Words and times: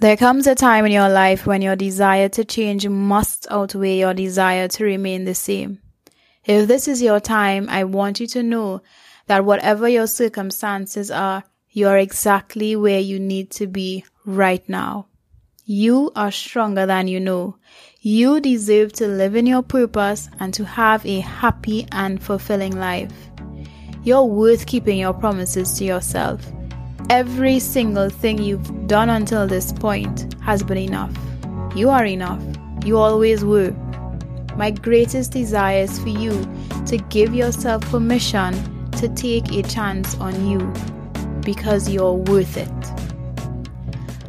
There 0.00 0.16
comes 0.16 0.46
a 0.46 0.54
time 0.54 0.86
in 0.86 0.92
your 0.92 1.10
life 1.10 1.46
when 1.46 1.60
your 1.60 1.76
desire 1.76 2.30
to 2.30 2.42
change 2.42 2.88
must 2.88 3.46
outweigh 3.50 3.98
your 3.98 4.14
desire 4.14 4.66
to 4.66 4.84
remain 4.84 5.26
the 5.26 5.34
same. 5.34 5.82
If 6.42 6.68
this 6.68 6.88
is 6.88 7.02
your 7.02 7.20
time, 7.20 7.68
I 7.68 7.84
want 7.84 8.18
you 8.18 8.26
to 8.28 8.42
know 8.42 8.80
that 9.26 9.44
whatever 9.44 9.90
your 9.90 10.06
circumstances 10.06 11.10
are, 11.10 11.44
you 11.68 11.86
are 11.86 11.98
exactly 11.98 12.74
where 12.76 12.98
you 12.98 13.20
need 13.20 13.50
to 13.50 13.66
be 13.66 14.06
right 14.24 14.66
now. 14.70 15.08
You 15.66 16.12
are 16.16 16.32
stronger 16.32 16.86
than 16.86 17.06
you 17.06 17.20
know. 17.20 17.56
You 18.00 18.40
deserve 18.40 18.94
to 18.94 19.06
live 19.06 19.36
in 19.36 19.44
your 19.44 19.62
purpose 19.62 20.30
and 20.40 20.54
to 20.54 20.64
have 20.64 21.04
a 21.04 21.20
happy 21.20 21.86
and 21.92 22.22
fulfilling 22.22 22.74
life. 22.74 23.12
You're 24.02 24.24
worth 24.24 24.64
keeping 24.64 24.96
your 24.96 25.12
promises 25.12 25.74
to 25.74 25.84
yourself. 25.84 26.40
Every 27.10 27.58
single 27.58 28.08
thing 28.08 28.40
you've 28.40 28.86
done 28.86 29.10
until 29.10 29.48
this 29.48 29.72
point 29.72 30.32
has 30.42 30.62
been 30.62 30.76
enough. 30.76 31.12
You 31.74 31.90
are 31.90 32.04
enough. 32.04 32.40
You 32.84 32.98
always 32.98 33.44
were. 33.44 33.72
My 34.54 34.70
greatest 34.70 35.32
desire 35.32 35.82
is 35.82 35.98
for 35.98 36.10
you 36.10 36.30
to 36.86 36.98
give 37.08 37.34
yourself 37.34 37.82
permission 37.90 38.54
to 38.92 39.08
take 39.08 39.50
a 39.50 39.64
chance 39.64 40.16
on 40.18 40.48
you 40.48 40.60
because 41.40 41.88
you're 41.88 42.12
worth 42.12 42.56
it. 42.56 42.70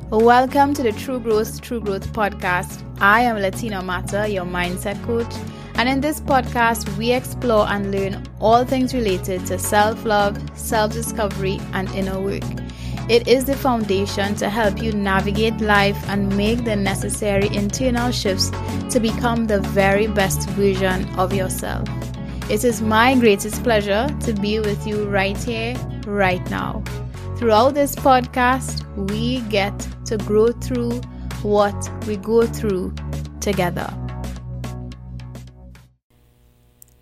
Welcome 0.10 0.74
to 0.74 0.82
the 0.82 0.92
True 0.92 1.20
Growth, 1.20 1.62
True 1.62 1.82
Growth 1.82 2.12
podcast. 2.14 2.84
I 3.00 3.22
am 3.22 3.38
Latina 3.38 3.84
Mata, 3.84 4.28
your 4.28 4.46
mindset 4.46 5.00
coach. 5.06 5.32
And 5.76 5.88
in 5.88 6.02
this 6.02 6.20
podcast, 6.20 6.98
we 6.98 7.12
explore 7.12 7.68
and 7.68 7.92
learn 7.92 8.24
all 8.40 8.66
things 8.66 8.96
related 8.96 9.46
to 9.46 9.60
self 9.60 10.04
love, 10.04 10.40
self 10.58 10.94
discovery, 10.94 11.60
and 11.74 11.88
inner 11.92 12.20
work. 12.20 12.44
It 13.10 13.28
is 13.28 13.46
the 13.46 13.56
foundation 13.56 14.36
to 14.36 14.50
help 14.50 14.82
you 14.82 14.94
navigate 14.94 15.60
life 15.60 15.98
and 16.08 16.36
make 16.38 16.64
the 16.64 16.76
necessary 16.76 17.48
internal 17.56 18.12
shifts 18.12 18.50
to 18.90 19.00
become 19.00 19.48
the 19.48 19.60
very 19.60 20.08
best 20.08 20.50
version 20.52 21.08
of 21.20 21.34
yourself. 21.34 21.88
It 22.50 22.64
is 22.64 22.82
my 22.82 23.16
greatest 23.16 23.64
pleasure 23.64 24.08
to 24.22 24.34
be 24.34 24.60
with 24.60 24.86
you 24.86 25.10
right 25.10 25.38
here, 25.38 25.76
right 26.06 26.48
now. 26.50 26.84
Throughout 27.38 27.74
this 27.74 27.96
podcast, 27.96 28.86
we 29.10 29.42
get 29.50 29.78
to 30.06 30.18
grow 30.18 30.52
through 30.52 31.02
what 31.42 32.08
we 32.08 32.18
go 32.18 32.46
through 32.46 32.94
together. 33.40 33.92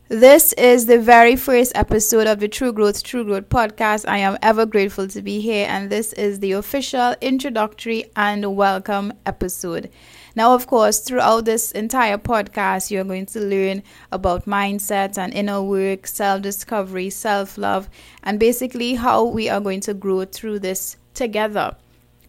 This 0.10 0.54
is 0.54 0.88
the 0.88 0.98
very 0.98 1.36
first 1.36 1.72
episode 1.76 2.26
of 2.26 2.40
the 2.40 2.48
True 2.48 2.74
Growth, 2.74 3.04
True 3.04 3.24
Growth 3.24 3.48
podcast. 3.48 4.10
I 4.10 4.18
am 4.18 4.40
ever 4.42 4.66
grateful 4.66 5.08
to 5.08 5.22
be 5.22 5.40
here, 5.40 5.68
and 5.70 5.92
this 5.92 6.14
is 6.14 6.40
the 6.40 6.54
official 6.54 7.14
introductory 7.22 8.06
and 8.16 8.56
welcome 8.56 9.14
episode. 9.28 9.92
Now, 10.36 10.56
of 10.56 10.66
course, 10.66 11.00
throughout 11.02 11.46
this 11.46 11.72
entire 11.74 12.18
podcast, 12.18 12.90
you're 12.90 13.04
going 13.04 13.28
to 13.28 13.40
learn 13.40 13.84
about 14.12 14.48
mindset 14.48 15.16
and 15.16 15.32
inner 15.32 15.62
work, 15.62 16.08
self 16.08 16.42
discovery, 16.42 17.12
self 17.12 17.56
love, 17.56 17.88
and 18.24 18.40
basically 18.40 18.96
how 18.96 19.26
we 19.26 19.48
are 19.48 19.62
going 19.62 19.82
to 19.82 19.94
grow 19.94 20.26
through 20.26 20.58
this 20.58 20.98
together. 21.14 21.76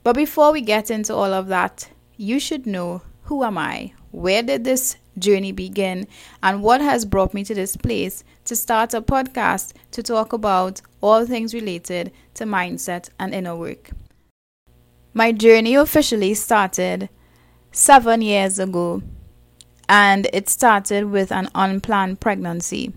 But 0.05 0.17
before 0.17 0.53
we 0.53 0.61
get 0.61 0.91
into 0.91 1.15
all 1.15 1.33
of 1.33 1.49
that, 1.49 1.89
you 2.19 2.41
should 2.41 2.67
know 2.67 3.01
who 3.23 3.43
am 3.43 3.57
I? 3.57 3.95
Where 4.11 4.43
did 4.43 4.65
this 4.65 4.97
journey 5.19 5.53
begin 5.53 6.07
and 6.43 6.63
what 6.63 6.81
has 6.81 7.05
brought 7.05 7.35
me 7.35 7.45
to 7.45 7.55
this 7.55 7.77
place 7.77 8.25
to 8.45 8.57
start 8.57 8.95
a 8.95 9.03
podcast 9.03 9.73
to 9.91 10.03
talk 10.03 10.33
about 10.33 10.81
all 11.01 11.27
things 11.27 11.55
related 11.55 12.13
to 12.35 12.45
mindset 12.45 13.11
and 13.19 13.35
inner 13.35 13.57
work. 13.57 13.91
My 15.13 15.33
journey 15.33 15.75
officially 15.75 16.35
started 16.35 17.09
seven 17.73 18.23
years 18.23 18.59
ago 18.59 19.03
and 19.89 20.29
it 20.33 20.49
started 20.49 21.11
with 21.11 21.33
an 21.33 21.49
unplanned 21.55 22.21
pregnancy. 22.21 22.93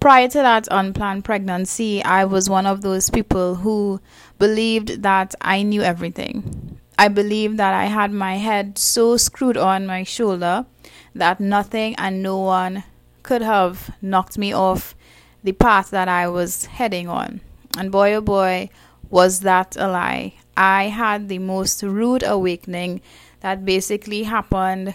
Prior 0.00 0.28
to 0.28 0.38
that 0.38 0.68
unplanned 0.70 1.24
pregnancy, 1.24 2.02
I 2.02 2.24
was 2.24 2.50
one 2.50 2.66
of 2.66 2.82
those 2.82 3.08
people 3.08 3.54
who 3.54 4.00
believed 4.38 5.02
that 5.02 5.34
I 5.40 5.62
knew 5.62 5.80
everything. 5.80 6.78
I 6.98 7.08
believed 7.08 7.56
that 7.56 7.72
I 7.72 7.86
had 7.86 8.12
my 8.12 8.36
head 8.36 8.76
so 8.76 9.16
screwed 9.16 9.56
on 9.56 9.86
my 9.86 10.02
shoulder 10.02 10.66
that 11.14 11.40
nothing 11.40 11.94
and 11.96 12.22
no 12.22 12.38
one 12.38 12.84
could 13.22 13.42
have 13.42 13.94
knocked 14.02 14.36
me 14.36 14.52
off 14.52 14.94
the 15.42 15.52
path 15.52 15.90
that 15.90 16.08
I 16.08 16.28
was 16.28 16.66
heading 16.66 17.08
on. 17.08 17.40
And 17.76 17.90
boy, 17.90 18.14
oh 18.14 18.20
boy, 18.20 18.70
was 19.10 19.40
that 19.40 19.76
a 19.76 19.88
lie. 19.88 20.34
I 20.56 20.84
had 20.84 21.28
the 21.28 21.38
most 21.38 21.82
rude 21.82 22.22
awakening 22.22 23.00
that 23.40 23.64
basically 23.64 24.24
happened 24.24 24.94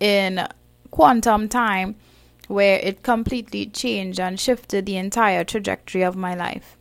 in 0.00 0.46
quantum 0.90 1.48
time 1.48 1.96
where 2.48 2.78
it 2.80 3.02
completely 3.02 3.66
changed 3.66 4.18
and 4.18 4.40
shifted 4.40 4.86
the 4.86 4.96
entire 4.96 5.44
trajectory 5.44 6.02
of 6.02 6.16
my 6.16 6.34
life. 6.34 6.76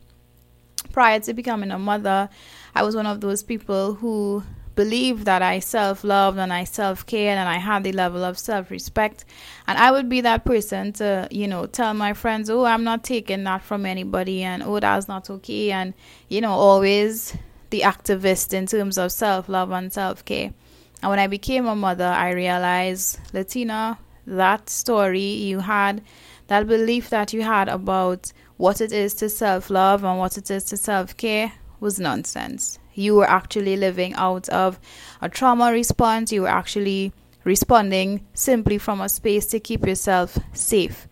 Prior 0.91 1.19
to 1.19 1.33
becoming 1.33 1.71
a 1.71 1.77
mother, 1.77 2.29
I 2.73 2.83
was 2.83 2.95
one 2.95 3.05
of 3.05 3.21
those 3.21 3.43
people 3.43 3.95
who 3.95 4.43
believed 4.77 5.25
that 5.25 5.41
I 5.41 5.59
self 5.59 6.05
loved 6.05 6.37
and 6.37 6.53
I 6.53 6.63
self 6.63 7.05
cared 7.05 7.37
and 7.37 7.49
I 7.49 7.57
had 7.57 7.83
the 7.83 7.91
level 7.91 8.23
of 8.23 8.39
self 8.39 8.71
respect. 8.71 9.25
And 9.67 9.77
I 9.77 9.91
would 9.91 10.07
be 10.07 10.21
that 10.21 10.45
person 10.45 10.93
to, 10.93 11.27
you 11.29 11.47
know, 11.49 11.65
tell 11.65 11.93
my 11.93 12.13
friends, 12.13 12.49
oh, 12.49 12.63
I'm 12.63 12.85
not 12.85 13.03
taking 13.03 13.43
that 13.43 13.63
from 13.63 13.85
anybody 13.85 14.43
and 14.43 14.63
oh, 14.63 14.79
that's 14.79 15.09
not 15.09 15.29
okay. 15.29 15.71
And, 15.71 15.93
you 16.29 16.39
know, 16.39 16.51
always 16.51 17.35
the 17.71 17.81
activist 17.81 18.53
in 18.53 18.67
terms 18.67 18.97
of 18.97 19.11
self 19.11 19.49
love 19.49 19.71
and 19.71 19.91
self 19.91 20.23
care. 20.23 20.53
And 21.01 21.09
when 21.09 21.19
I 21.19 21.27
became 21.27 21.65
a 21.65 21.75
mother, 21.75 22.05
I 22.05 22.31
realized, 22.31 23.19
Latina, 23.33 23.99
that 24.25 24.69
story 24.69 25.19
you 25.49 25.59
had, 25.59 26.01
that 26.47 26.67
belief 26.67 27.09
that 27.09 27.33
you 27.33 27.41
had 27.41 27.67
about 27.67 28.31
what 28.55 28.79
it 28.79 28.91
is 28.91 29.13
to 29.15 29.27
self 29.27 29.69
love 29.69 30.03
and 30.03 30.17
what 30.19 30.37
it 30.37 30.49
is 30.49 30.63
to 30.65 30.77
self 30.77 31.17
care 31.17 31.53
was 31.79 31.99
nonsense 31.99 32.79
you 32.97 33.15
were 33.15 33.29
actually 33.29 33.77
living 33.77 34.13
out 34.15 34.49
of 34.49 34.79
a 35.21 35.29
trauma 35.29 35.71
response. 35.71 36.31
You 36.31 36.41
were 36.41 36.47
actually 36.47 37.13
responding 37.43 38.25
simply 38.33 38.77
from 38.77 38.99
a 38.99 39.07
space 39.07 39.45
to 39.47 39.59
keep 39.59 39.85
yourself 39.85 40.37
safe. 40.53 41.07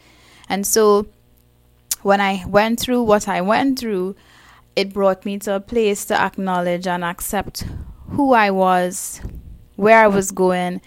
And 0.49 0.65
so 0.65 1.07
when 2.01 2.19
I 2.19 2.43
went 2.47 2.79
through 2.79 3.03
what 3.03 3.27
I 3.27 3.41
went 3.41 3.79
through, 3.79 4.15
it 4.75 4.93
brought 4.93 5.25
me 5.25 5.37
to 5.39 5.55
a 5.55 5.59
place 5.59 6.05
to 6.05 6.19
acknowledge 6.19 6.87
and 6.87 7.03
accept 7.03 7.65
who 8.09 8.33
I 8.33 8.51
was, 8.51 9.21
where 9.75 10.03
I 10.03 10.07
was 10.07 10.31
going, 10.31 10.81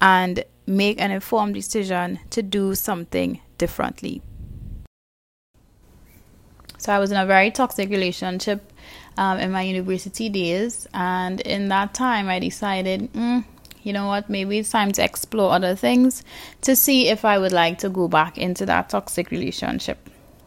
and 0.00 0.44
make 0.66 1.00
an 1.00 1.10
informed 1.10 1.54
decision 1.54 2.18
to 2.30 2.42
do 2.42 2.74
something 2.74 3.40
differently. 3.58 4.22
So 6.78 6.92
I 6.92 6.98
was 6.98 7.10
in 7.10 7.18
a 7.18 7.26
very 7.26 7.50
toxic 7.50 7.90
relationship 7.90 8.72
um, 9.18 9.40
in 9.40 9.50
my 9.50 9.62
university 9.62 10.28
days. 10.28 10.86
And 10.94 11.40
in 11.40 11.68
that 11.68 11.92
time, 11.92 12.28
I 12.28 12.38
decided, 12.38 13.12
mm, 13.12 13.44
you 13.82 13.92
know 13.92 14.06
what, 14.06 14.30
maybe 14.30 14.58
it's 14.58 14.70
time 14.70 14.92
to 14.92 15.04
explore 15.04 15.52
other 15.52 15.74
things 15.74 16.22
to 16.62 16.76
see 16.76 17.08
if 17.08 17.24
I 17.24 17.38
would 17.38 17.52
like 17.52 17.78
to 17.78 17.88
go 17.88 18.06
back 18.06 18.38
into 18.38 18.64
that 18.66 18.90
toxic 18.90 19.30
relationship. 19.30 19.98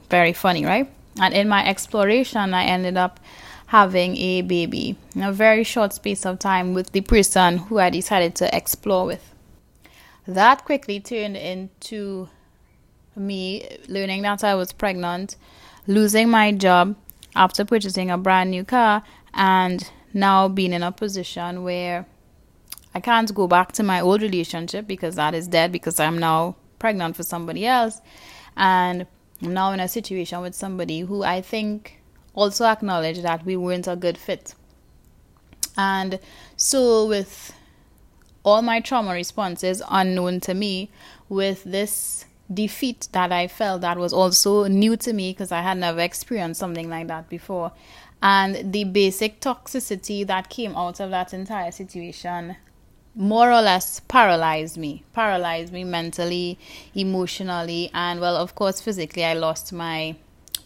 Very 0.10 0.32
funny, 0.32 0.66
right? 0.66 0.90
And 1.20 1.34
in 1.34 1.50
my 1.50 1.68
exploration, 1.68 2.54
I 2.54 2.64
ended 2.64 2.96
up 2.96 3.20
having 3.68 4.16
a 4.18 4.42
baby 4.42 4.96
in 5.16 5.24
a 5.24 5.34
very 5.34 5.66
short 5.66 5.94
space 5.94 6.26
of 6.26 6.40
time 6.40 6.74
with 6.74 6.94
the 6.94 7.02
person 7.02 7.58
who 7.58 7.78
I 7.78 7.90
decided 7.90 8.36
to 8.36 8.56
explore 8.56 9.06
with. 9.06 9.34
That 10.28 10.64
quickly 10.64 11.02
turned 11.02 11.36
into 11.36 12.30
me 13.18 13.68
learning 13.90 14.22
that 14.22 14.46
I 14.46 14.56
was 14.56 14.72
pregnant, 14.72 15.36
losing 15.88 16.30
my 16.30 16.54
job, 16.54 16.96
after 17.36 17.66
purchasing 17.66 18.12
a 18.12 18.18
brand 18.18 18.52
new 18.52 18.64
car 18.64 19.04
and 19.34 19.90
now 20.14 20.48
being 20.48 20.74
in 20.74 20.84
a 20.84 20.92
position 20.92 21.64
where 21.64 22.06
I 22.94 23.00
can't 23.00 23.34
go 23.34 23.48
back 23.48 23.72
to 23.74 23.84
my 23.84 24.02
old 24.02 24.22
relationship 24.22 24.88
because 24.88 25.16
that 25.16 25.34
is 25.34 25.48
dead 25.48 25.72
because 25.72 26.00
I'm 26.00 26.18
now 26.18 26.56
pregnant 26.80 27.16
for 27.16 27.24
somebody 27.24 27.66
else 27.66 28.02
and 28.58 29.06
I'm 29.42 29.54
now 29.54 29.72
in 29.72 29.80
a 29.80 29.88
situation 29.88 30.42
with 30.42 30.56
somebody 30.56 31.02
who 31.02 31.24
I 31.24 31.42
think 31.42 32.02
also 32.34 32.66
acknowledged 32.66 33.24
that 33.24 33.46
we 33.46 33.56
weren't 33.56 33.88
a 33.88 33.96
good 33.96 34.18
fit. 34.18 34.56
And 35.78 36.20
so 36.58 37.08
with 37.08 37.54
all 38.44 38.62
my 38.62 38.82
trauma 38.82 39.14
responses 39.14 39.82
unknown 39.90 40.40
to 40.42 40.54
me 40.54 40.92
with 41.30 41.64
this 41.64 42.26
defeat 42.54 43.08
that 43.12 43.32
I 43.32 43.48
felt 43.48 43.82
that 43.82 43.98
was 43.98 44.14
also 44.14 44.66
new 44.66 44.98
to 44.98 45.14
me 45.14 45.32
because 45.32 45.52
I 45.52 45.62
had 45.62 45.78
never 45.78 46.00
experienced 46.00 46.60
something 46.60 46.90
like 46.90 47.08
that 47.08 47.30
before. 47.30 47.72
And 48.22 48.72
the 48.72 48.84
basic 48.84 49.40
toxicity 49.40 50.26
that 50.28 50.50
came 50.50 50.76
out 50.76 51.00
of 51.00 51.10
that 51.12 51.34
entire 51.34 51.72
situation 51.72 52.58
more 53.16 53.52
or 53.52 53.62
less 53.62 54.00
paralyzed 54.02 54.78
me, 54.78 55.04
paralyzed 55.14 55.74
me 55.74 55.84
mentally, 55.84 56.58
emotionally, 56.96 57.90
and 57.94 58.20
well, 58.20 58.38
of 58.38 58.56
course, 58.56 58.82
physically. 58.82 59.26
I 59.26 59.34
lost 59.34 59.74
my 59.74 60.16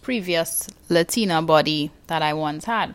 previous 0.01 0.67
Latina 0.89 1.41
body 1.41 1.91
that 2.07 2.21
I 2.21 2.33
once 2.33 2.65
had. 2.65 2.93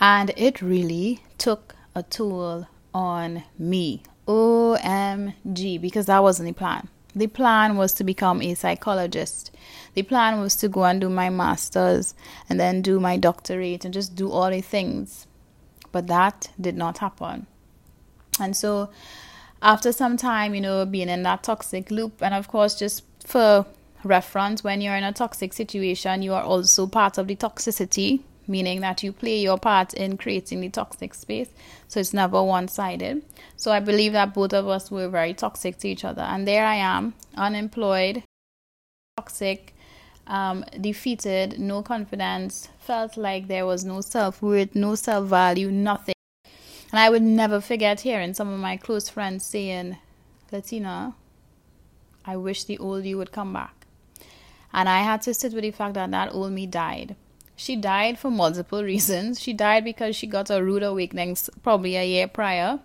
And 0.00 0.30
it 0.36 0.62
really 0.62 1.24
took 1.38 1.74
a 1.94 2.04
toll 2.04 2.68
on 2.94 3.42
me. 3.58 4.02
OMG, 4.28 5.80
because 5.80 6.06
that 6.06 6.22
wasn't 6.22 6.48
the 6.48 6.52
plan. 6.52 6.88
The 7.14 7.26
plan 7.26 7.76
was 7.76 7.92
to 7.94 8.04
become 8.04 8.42
a 8.42 8.54
psychologist. 8.54 9.50
The 9.94 10.02
plan 10.02 10.40
was 10.40 10.54
to 10.56 10.68
go 10.68 10.84
and 10.84 11.00
do 11.00 11.08
my 11.08 11.30
master's 11.30 12.14
and 12.48 12.60
then 12.60 12.82
do 12.82 13.00
my 13.00 13.16
doctorate 13.16 13.84
and 13.84 13.94
just 13.94 14.14
do 14.14 14.30
all 14.30 14.50
the 14.50 14.60
things. 14.60 15.26
But 15.90 16.06
that 16.08 16.50
did 16.60 16.76
not 16.76 16.98
happen. 16.98 17.46
And 18.38 18.56
so, 18.56 18.90
after 19.62 19.90
some 19.90 20.16
time, 20.16 20.54
you 20.54 20.60
know, 20.60 20.84
being 20.86 21.08
in 21.08 21.22
that 21.24 21.42
toxic 21.42 21.90
loop, 21.90 22.22
and 22.22 22.34
of 22.34 22.46
course, 22.46 22.78
just 22.78 23.02
for 23.24 23.66
reference, 24.04 24.62
when 24.62 24.80
you're 24.80 24.94
in 24.94 25.02
a 25.02 25.12
toxic 25.12 25.52
situation, 25.52 26.22
you 26.22 26.34
are 26.34 26.42
also 26.42 26.86
part 26.86 27.18
of 27.18 27.26
the 27.26 27.34
toxicity 27.34 28.22
meaning 28.48 28.80
that 28.80 29.02
you 29.02 29.12
play 29.12 29.40
your 29.40 29.58
part 29.58 29.94
in 29.94 30.16
creating 30.16 30.60
the 30.60 30.68
toxic 30.68 31.14
space. 31.14 31.50
So 31.86 32.00
it's 32.00 32.12
never 32.12 32.42
one 32.42 32.68
sided. 32.68 33.22
So 33.56 33.70
I 33.70 33.80
believe 33.80 34.12
that 34.12 34.34
both 34.34 34.52
of 34.52 34.66
us 34.68 34.90
were 34.90 35.08
very 35.08 35.34
toxic 35.34 35.78
to 35.78 35.88
each 35.88 36.04
other. 36.04 36.22
And 36.22 36.46
there 36.46 36.66
I 36.66 36.76
am, 36.76 37.14
unemployed, 37.36 38.24
toxic, 39.16 39.74
um, 40.26 40.64
defeated, 40.80 41.58
no 41.58 41.82
confidence, 41.82 42.68
felt 42.78 43.16
like 43.16 43.48
there 43.48 43.66
was 43.66 43.84
no 43.84 44.00
self 44.00 44.42
worth, 44.42 44.74
no 44.74 44.94
self 44.94 45.28
value, 45.28 45.70
nothing. 45.70 46.14
And 46.90 46.98
I 46.98 47.10
would 47.10 47.22
never 47.22 47.60
forget 47.60 48.00
hearing 48.00 48.34
some 48.34 48.52
of 48.52 48.58
my 48.58 48.76
close 48.76 49.08
friends 49.08 49.44
saying, 49.44 49.98
Latina, 50.50 51.14
I 52.24 52.36
wish 52.36 52.64
the 52.64 52.78
old 52.78 53.04
you 53.04 53.18
would 53.18 53.32
come 53.32 53.52
back. 53.52 53.86
And 54.72 54.88
I 54.88 55.00
had 55.00 55.22
to 55.22 55.34
sit 55.34 55.52
with 55.54 55.62
the 55.62 55.70
fact 55.70 55.94
that 55.94 56.10
that 56.10 56.32
old 56.32 56.52
me 56.52 56.66
died. 56.66 57.16
She 57.58 57.74
died 57.74 58.20
for 58.20 58.30
multiple 58.30 58.84
reasons. 58.84 59.40
She 59.40 59.52
died 59.52 59.82
because 59.82 60.14
she 60.14 60.28
got 60.28 60.48
a 60.48 60.62
rude 60.62 60.84
awakening 60.84 61.36
probably 61.64 61.96
a 61.96 62.04
year 62.04 62.28
prior. 62.28 62.78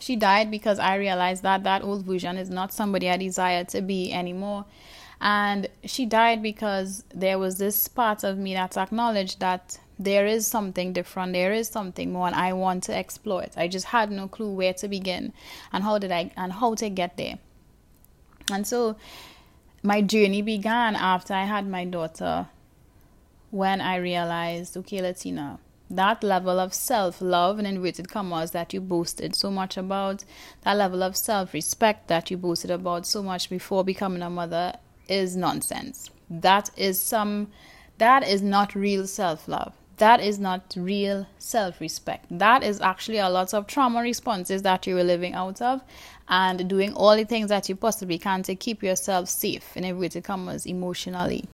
She 0.00 0.16
died 0.16 0.50
because 0.50 0.78
I 0.78 0.94
realized 0.94 1.42
that 1.42 1.62
that 1.64 1.84
old 1.84 2.06
version 2.06 2.38
is 2.38 2.48
not 2.48 2.72
somebody 2.72 3.10
I 3.10 3.18
desire 3.18 3.64
to 3.64 3.82
be 3.82 4.10
anymore. 4.10 4.64
And 5.20 5.68
she 5.84 6.06
died 6.06 6.42
because 6.42 7.04
there 7.14 7.38
was 7.38 7.58
this 7.58 7.86
part 7.86 8.24
of 8.24 8.38
me 8.38 8.54
that 8.54 8.78
acknowledged 8.78 9.40
that 9.40 9.78
there 9.98 10.26
is 10.26 10.46
something 10.46 10.94
different, 10.94 11.34
there 11.34 11.52
is 11.52 11.68
something 11.68 12.14
more, 12.14 12.26
and 12.26 12.34
I 12.34 12.54
want 12.54 12.84
to 12.84 12.98
explore 12.98 13.42
it. 13.42 13.52
I 13.58 13.68
just 13.68 13.84
had 13.84 14.10
no 14.10 14.26
clue 14.26 14.54
where 14.54 14.72
to 14.72 14.88
begin 14.88 15.34
and 15.70 15.84
how 15.84 15.98
did 15.98 16.10
I 16.10 16.32
and 16.34 16.50
how 16.54 16.74
to 16.76 16.88
get 16.88 17.18
there. 17.18 17.38
And 18.50 18.66
so 18.66 18.96
my 19.82 20.00
journey 20.00 20.40
began 20.40 20.96
after 20.96 21.34
I 21.34 21.44
had 21.44 21.68
my 21.68 21.84
daughter 21.84 22.48
when 23.52 23.82
I 23.82 23.96
realized, 23.96 24.78
okay, 24.78 25.02
Latina, 25.02 25.58
that 25.90 26.24
level 26.24 26.58
of 26.58 26.72
self 26.72 27.20
love 27.20 27.58
and 27.58 27.66
inverted 27.66 28.08
commas 28.08 28.52
that 28.52 28.72
you 28.72 28.80
boasted 28.80 29.36
so 29.36 29.50
much 29.50 29.76
about, 29.76 30.24
that 30.62 30.78
level 30.78 31.02
of 31.02 31.18
self 31.18 31.52
respect 31.52 32.08
that 32.08 32.30
you 32.30 32.38
boasted 32.38 32.70
about 32.70 33.06
so 33.06 33.22
much 33.22 33.50
before 33.50 33.84
becoming 33.84 34.22
a 34.22 34.30
mother 34.30 34.72
is 35.06 35.36
nonsense. 35.36 36.08
That 36.30 36.70
is 36.78 36.98
some, 36.98 37.48
that 37.98 38.26
is 38.26 38.40
not 38.40 38.74
real 38.74 39.06
self 39.06 39.46
love. 39.46 39.74
That 39.98 40.22
is 40.22 40.38
not 40.38 40.72
real 40.74 41.26
self 41.38 41.78
respect. 41.78 42.24
That 42.30 42.62
is 42.62 42.80
actually 42.80 43.18
a 43.18 43.28
lot 43.28 43.52
of 43.52 43.66
trauma 43.66 44.00
responses 44.00 44.62
that 44.62 44.86
you 44.86 44.94
were 44.94 45.04
living 45.04 45.34
out 45.34 45.60
of 45.60 45.82
and 46.26 46.70
doing 46.70 46.94
all 46.94 47.14
the 47.14 47.26
things 47.26 47.50
that 47.50 47.68
you 47.68 47.76
possibly 47.76 48.16
can 48.16 48.42
to 48.44 48.54
keep 48.54 48.82
yourself 48.82 49.28
safe 49.28 49.76
in 49.76 49.84
inverted 49.84 50.24
commas 50.24 50.64
emotionally 50.64 51.50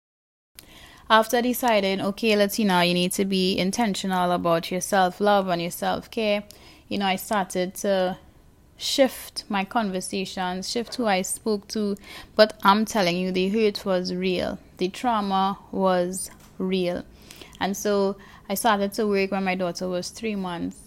after 1.10 1.42
deciding, 1.42 2.02
okay, 2.02 2.36
Latina, 2.36 2.84
you 2.84 2.94
need 2.94 3.12
to 3.13 3.25
be 3.25 3.57
intentional 3.57 4.31
about 4.31 4.72
your 4.72 4.81
self 4.81 5.19
love 5.19 5.48
and 5.48 5.62
your 5.62 5.72
self 5.72 6.10
care, 6.10 6.44
you 6.88 6.98
know, 6.98 7.06
I 7.06 7.16
started 7.16 7.75
to 7.75 8.18
shift 8.78 9.44
my 9.50 9.63
conversations, 9.63 10.69
shift 10.69 10.96
who 10.96 11.06
I 11.06 11.22
spoke 11.22 11.68
to. 11.69 11.96
But 12.36 12.60
I'm 12.63 12.86
telling 12.86 13.18
you, 13.18 13.31
the 13.31 13.50
hurt 13.50 13.86
was 13.86 14.13
real, 14.13 14.60
the 14.78 14.90
trauma 14.90 15.60
was 15.72 16.31
real. 16.57 17.04
And 17.60 17.75
so 17.78 18.18
I 18.50 18.56
started 18.56 18.94
to 18.94 19.08
work 19.08 19.31
when 19.31 19.44
my 19.44 19.56
daughter 19.56 19.88
was 19.88 20.10
three 20.10 20.36
months. 20.36 20.78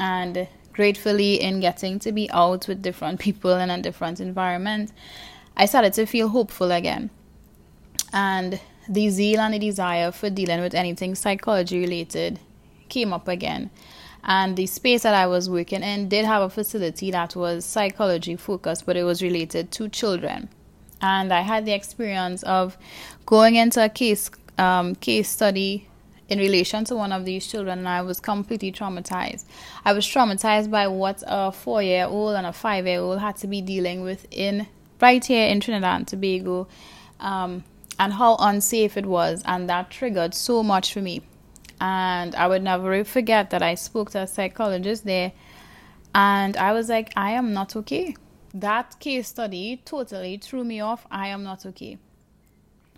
And 0.00 0.48
gratefully, 0.72 1.40
in 1.40 1.60
getting 1.60 1.98
to 2.00 2.12
be 2.12 2.30
out 2.30 2.68
with 2.68 2.82
different 2.82 3.20
people 3.20 3.54
in 3.56 3.70
a 3.70 3.80
different 3.80 4.20
environment, 4.20 4.92
I 5.56 5.66
started 5.66 5.92
to 5.94 6.06
feel 6.06 6.28
hopeful 6.28 6.72
again. 6.72 7.10
And 8.12 8.60
the 8.88 9.10
zeal 9.10 9.40
and 9.40 9.54
the 9.54 9.58
desire 9.58 10.10
for 10.10 10.30
dealing 10.30 10.60
with 10.60 10.74
anything 10.74 11.14
psychology 11.14 11.80
related 11.80 12.40
came 12.88 13.12
up 13.12 13.28
again. 13.28 13.70
And 14.24 14.56
the 14.56 14.66
space 14.66 15.02
that 15.02 15.14
I 15.14 15.26
was 15.26 15.48
working 15.48 15.82
in 15.82 16.08
did 16.08 16.24
have 16.24 16.42
a 16.42 16.50
facility 16.50 17.10
that 17.10 17.36
was 17.36 17.64
psychology 17.64 18.36
focused, 18.36 18.84
but 18.84 18.96
it 18.96 19.04
was 19.04 19.22
related 19.22 19.70
to 19.72 19.88
children. 19.88 20.48
And 21.00 21.32
I 21.32 21.42
had 21.42 21.64
the 21.64 21.72
experience 21.72 22.42
of 22.42 22.76
going 23.24 23.54
into 23.54 23.84
a 23.84 23.88
case 23.88 24.30
um, 24.58 24.96
case 24.96 25.28
study 25.28 25.86
in 26.28 26.38
relation 26.38 26.84
to 26.84 26.96
one 26.96 27.12
of 27.12 27.24
these 27.24 27.46
children, 27.46 27.78
and 27.78 27.88
I 27.88 28.02
was 28.02 28.20
completely 28.20 28.72
traumatized. 28.72 29.44
I 29.84 29.92
was 29.92 30.04
traumatized 30.04 30.70
by 30.70 30.88
what 30.88 31.22
a 31.26 31.52
four 31.52 31.82
year 31.82 32.06
old 32.06 32.34
and 32.34 32.46
a 32.46 32.52
five 32.52 32.86
year 32.86 33.00
old 33.00 33.20
had 33.20 33.36
to 33.36 33.46
be 33.46 33.62
dealing 33.62 34.02
with 34.02 34.26
in 34.30 34.66
right 35.00 35.24
here 35.24 35.48
in 35.48 35.60
Trinidad 35.60 35.96
and 35.96 36.08
Tobago. 36.08 36.68
Um, 37.20 37.64
and 37.98 38.12
how 38.12 38.36
unsafe 38.38 38.96
it 38.96 39.06
was. 39.06 39.42
And 39.44 39.68
that 39.68 39.90
triggered 39.90 40.34
so 40.34 40.62
much 40.62 40.92
for 40.92 41.00
me. 41.00 41.22
And 41.80 42.34
I 42.34 42.48
would 42.48 42.62
never 42.62 43.04
forget 43.04 43.50
that 43.50 43.62
I 43.62 43.74
spoke 43.74 44.10
to 44.10 44.22
a 44.22 44.26
psychologist 44.26 45.04
there. 45.04 45.32
And 46.14 46.56
I 46.56 46.72
was 46.72 46.88
like, 46.88 47.12
I 47.16 47.32
am 47.32 47.52
not 47.52 47.76
okay. 47.76 48.16
That 48.54 48.98
case 48.98 49.28
study 49.28 49.82
totally 49.84 50.38
threw 50.38 50.64
me 50.64 50.80
off. 50.80 51.06
I 51.10 51.28
am 51.28 51.44
not 51.44 51.66
okay. 51.66 51.98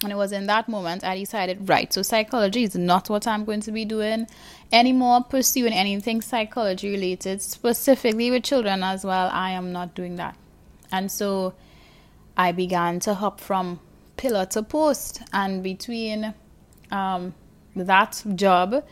And 0.02 0.11
it 0.11 0.17
was 0.17 0.32
in 0.32 0.47
that 0.47 0.67
moment 0.67 1.05
I 1.05 1.19
decided, 1.19 1.69
right, 1.69 1.93
so 1.93 2.00
psychology 2.00 2.62
is 2.62 2.75
not 2.75 3.11
what 3.11 3.26
I'm 3.26 3.44
going 3.44 3.61
to 3.61 3.73
be 3.73 3.85
doing 3.85 4.26
anymore, 4.73 5.25
pursuing 5.25 5.75
anything 5.75 6.23
psychology 6.23 6.91
related, 6.91 7.43
specifically 7.43 8.31
with 8.31 8.44
children 8.44 8.82
as 8.82 9.05
well. 9.05 9.29
I 9.31 9.50
am 9.50 9.73
not 9.73 9.94
doing 9.94 10.17
that. 10.17 10.37
And 10.91 11.12
so 11.12 11.52
I 12.35 12.52
began 12.52 13.00
to 13.00 13.12
hop 13.12 13.41
from 13.41 13.81
pillar 14.20 14.44
to 14.44 14.62
post, 14.62 15.22
and 15.32 15.62
between 15.62 16.34
um, 16.90 17.34
that 17.75 18.22
job, 18.34 18.84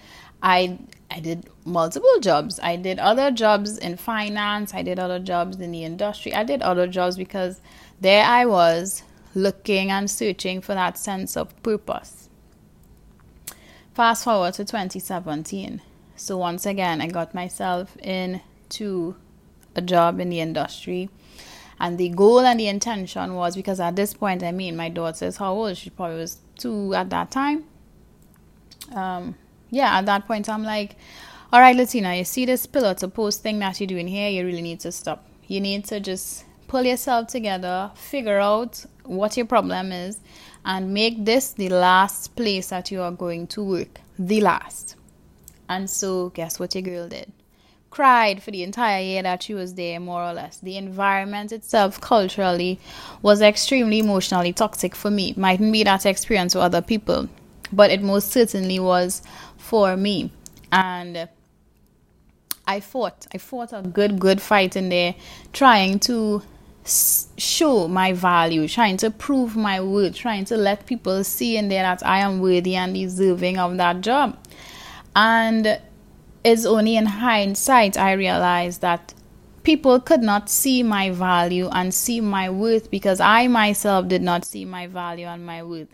I 0.43 0.79
I 1.11 1.21
did 1.21 1.49
multiple 1.67 2.19
jobs. 2.21 2.59
I 2.63 2.77
did 2.77 2.99
other 2.99 3.31
jobs 3.31 3.77
in 3.77 3.97
finance. 3.99 4.73
I 4.73 4.83
did 4.83 4.99
other 4.99 5.19
jobs 5.19 5.59
in 5.61 5.71
the 5.71 5.85
industry. 5.85 6.35
I 6.35 6.45
did 6.45 6.63
other 6.63 6.87
jobs 6.87 7.17
because 7.17 7.61
there 8.01 8.25
I 8.25 8.47
was 8.47 9.03
looking 9.35 9.91
and 9.91 10.11
searching 10.11 10.63
for 10.63 10.75
that 10.75 10.97
sense 10.97 11.37
of 11.37 11.63
purpose. 11.63 12.31
Fast 13.93 14.25
forward 14.25 14.55
to 14.55 14.65
2017. 14.65 15.83
So 16.17 16.39
once 16.39 16.65
again, 16.65 17.03
I 17.03 17.09
got 17.09 17.35
myself 17.35 17.97
into 17.99 19.17
a 19.77 19.83
job 19.83 20.21
in 20.21 20.31
the 20.31 20.41
industry 20.41 21.11
and 21.81 21.99
the 21.99 22.09
goal 22.09 22.41
and 22.41 22.59
the 22.59 22.67
intention 22.67 23.35
was 23.35 23.55
because 23.55 23.81
at 23.81 23.97
this 23.97 24.15
point, 24.15 24.43
I 24.43 24.53
mean, 24.53 24.77
my 24.77 24.89
daughter's 24.89 25.37
how 25.37 25.53
old? 25.53 25.77
She 25.77 25.91
probably 25.91 26.17
was 26.19 26.39
two 26.57 26.95
at 26.95 27.11
that 27.11 27.31
time. 27.31 27.65
Um, 28.95 29.37
yeah, 29.71 29.99
at 29.99 30.07
that 30.07 30.27
point, 30.27 30.49
I'm 30.49 30.65
like, 30.65 30.97
all 31.53 31.61
right, 31.61 31.77
Latina, 31.77 32.15
you 32.15 32.25
see 32.25 32.45
this 32.45 32.67
pillar 32.67 32.95
to 32.95 33.09
post 33.09 33.43
thing 33.43 33.59
that 33.61 33.81
you're 33.81 33.87
doing 33.87 34.09
here, 34.09 34.29
you 34.29 34.45
really 34.45 34.63
need 34.63 34.81
to 34.81 34.93
stop. 34.93 35.25
You 35.47 35.61
need 35.61 35.85
to 35.87 36.01
just 36.01 36.45
pull 36.67 36.83
yourself 36.83 37.29
together, 37.29 37.91
figure 37.95 38.39
out 38.39 38.85
what 39.05 39.37
your 39.37 39.47
problem 39.47 39.93
is, 39.93 40.21
and 40.65 40.93
make 40.93 41.25
this 41.25 41.53
the 41.53 41.71
last 41.71 42.37
place 42.37 42.69
that 42.69 42.91
you 42.91 43.01
are 43.01 43.13
going 43.13 43.47
to 43.49 43.63
work. 43.63 44.01
The 44.19 44.41
last. 44.41 44.97
And 45.69 45.89
so, 45.89 46.31
guess 46.31 46.59
what 46.59 46.75
your 46.75 46.83
girl 46.83 47.09
did? 47.09 47.33
Cried 47.99 48.41
for 48.41 48.53
the 48.53 48.63
entire 48.63 49.03
year 49.03 49.25
that 49.25 49.43
she 49.43 49.55
was 49.55 49.75
there, 49.75 49.99
more 49.99 50.23
or 50.23 50.33
less. 50.33 50.59
The 50.59 50.77
environment 50.77 51.51
itself, 51.51 52.01
culturally, 52.01 52.79
was 53.23 53.43
extremely 53.43 53.99
emotionally 53.99 54.53
toxic 54.53 54.95
for 54.95 55.11
me. 55.11 55.31
It 55.31 55.37
mightn't 55.37 55.73
be 55.73 55.83
that 55.83 56.07
experience 56.07 56.53
for 56.53 56.61
other 56.61 56.81
people, 56.81 57.29
but 57.73 57.91
it 57.91 58.01
most 58.01 58.31
certainly 58.31 58.79
was 58.79 59.21
for 59.57 59.97
me. 59.97 60.31
And 60.71 61.29
I 62.69 62.79
fought. 62.79 63.27
I 63.35 63.39
fought 63.39 63.73
a 63.73 63.83
good, 63.83 64.21
good 64.21 64.41
fight 64.41 64.77
in 64.77 64.91
there, 64.91 65.17
trying 65.53 65.99
to 66.11 66.43
show 66.85 67.89
my 67.89 68.13
value, 68.13 68.69
trying 68.69 68.97
to 68.99 69.11
prove 69.11 69.57
my 69.57 69.81
worth, 69.81 70.15
trying 70.15 70.45
to 70.45 70.57
let 70.57 70.87
people 70.87 71.25
see 71.25 71.57
in 71.57 71.69
there 71.69 71.83
that 71.83 72.07
I 72.07 72.21
am 72.21 72.39
worthy 72.39 72.77
and 72.77 72.95
deserving 72.95 73.59
of 73.59 73.77
that 73.79 74.03
job. 74.03 74.39
And 75.17 75.81
it's 76.49 76.65
only 76.65 76.97
in 76.97 77.05
hindsight 77.05 77.99
I 77.99 78.13
realized 78.13 78.81
that 78.81 79.13
people 79.65 80.01
could 80.01 80.23
not 80.23 80.49
see 80.49 80.83
my 80.83 81.11
value 81.11 81.69
and 81.71 81.93
see 81.93 82.23
my 82.23 82.49
worth 82.49 82.91
because 82.91 83.21
I 83.21 83.49
myself 83.49 84.09
did 84.09 84.23
not 84.23 84.47
see 84.47 84.65
my 84.65 84.87
value 84.87 85.27
and 85.27 85.45
my 85.45 85.63
worth. 85.63 85.89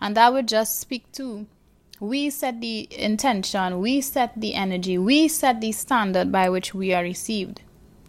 And 0.00 0.16
that 0.16 0.32
would 0.32 0.48
just 0.48 0.80
speak 0.80 1.10
to 1.12 1.46
we 2.00 2.30
set 2.30 2.60
the 2.60 2.88
intention, 2.90 3.78
we 3.78 4.00
set 4.00 4.32
the 4.40 4.54
energy, 4.54 4.98
we 4.98 5.28
set 5.28 5.60
the 5.60 5.70
standard 5.70 6.32
by 6.32 6.48
which 6.48 6.74
we 6.74 6.92
are 6.92 7.02
received. 7.02 7.60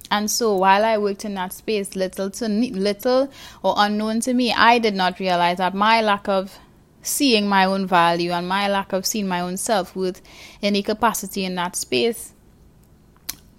And 0.10 0.31
so 0.31 0.55
while 0.55 0.84
I 0.84 0.98
worked 0.98 1.24
in 1.24 1.36
that 1.36 1.53
space, 1.53 1.96
little 1.96 2.31
to 2.31 2.48
little 2.48 3.29
or 3.62 3.75
unknown 3.77 4.22
to 4.22 4.34
me, 4.34 4.53
I 4.53 4.79
did 4.79 4.96
not 4.96 5.20
realize 5.20 5.58
that 5.58 5.75
my 5.75 6.01
lack 6.01 6.27
of 6.27 6.58
seeing 7.01 7.48
my 7.48 7.65
own 7.65 7.88
value 7.88 8.31
and 8.31 8.48
my 8.48 8.67
lack 8.67 8.93
of 8.93 9.05
seeing 9.05 9.27
my 9.27 9.39
own 9.39 9.58
self 9.58 9.96
worth 9.96 10.22
any 10.62 10.84
capacity 10.84 11.46
in 11.46 11.55
that 11.55 11.75
space 11.75 12.34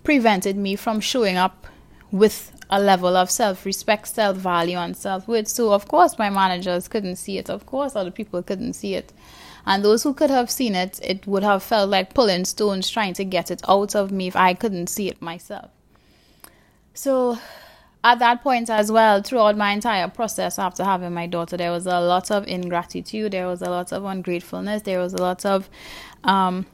prevented 0.04 0.56
me 0.56 0.76
from 0.76 1.00
showing 1.00 1.37
up 1.37 1.66
with 2.11 2.52
a 2.70 2.80
level 2.80 3.16
of 3.16 3.30
self 3.30 3.66
respect, 3.66 4.08
self 4.08 4.37
value, 4.37 4.78
and 4.78 4.96
self 4.96 5.28
worth. 5.28 5.49
So, 5.49 5.72
of 5.72 5.88
course, 5.88 6.18
my 6.18 6.30
managers 6.30 6.88
couldn't 6.88 7.16
see 7.16 7.38
it. 7.38 7.50
Of 7.50 7.66
course, 7.66 7.94
other 7.94 8.11
people 8.11 8.42
couldn't 8.42 8.72
see 8.72 8.94
it. 8.94 9.12
And 9.64 9.84
those 9.84 10.02
who 10.02 10.12
could 10.14 10.30
have 10.30 10.50
seen 10.50 10.75
it, 10.75 10.99
it 11.02 11.26
would 11.26 11.44
have 11.44 11.62
felt 11.62 11.88
like 11.88 12.14
pulling 12.14 12.44
stones 12.44 12.90
trying 12.90 13.14
to 13.14 13.25
get 13.25 13.50
it 13.50 13.62
out 13.68 13.94
of 13.94 14.11
me 14.11 14.26
if 14.26 14.34
I 14.34 14.54
couldn't 14.54 14.88
see 14.88 15.08
it 15.08 15.22
myself. 15.22 15.70
So, 16.94 17.38
at 18.04 18.18
that 18.18 18.42
point 18.42 18.68
as 18.68 18.90
well, 18.90 19.23
throughout 19.23 19.56
my 19.56 19.73
entire 19.73 20.09
process 20.09 20.59
after 20.59 20.85
having 20.85 21.12
my 21.12 21.26
daughter, 21.26 21.56
there 21.56 21.71
was 21.71 21.87
a 21.87 22.00
lot 22.00 22.30
of 22.30 22.47
ingratitude, 22.49 23.32
there 23.32 23.47
was 23.47 23.62
a 23.62 23.71
lot 23.71 23.92
of 23.92 24.04
ungratefulness, 24.04 24.82
there 24.82 24.99
was 24.99 25.14
a 25.14 25.23
lot 25.23 25.47
of 25.47 25.71
um, 26.25 26.66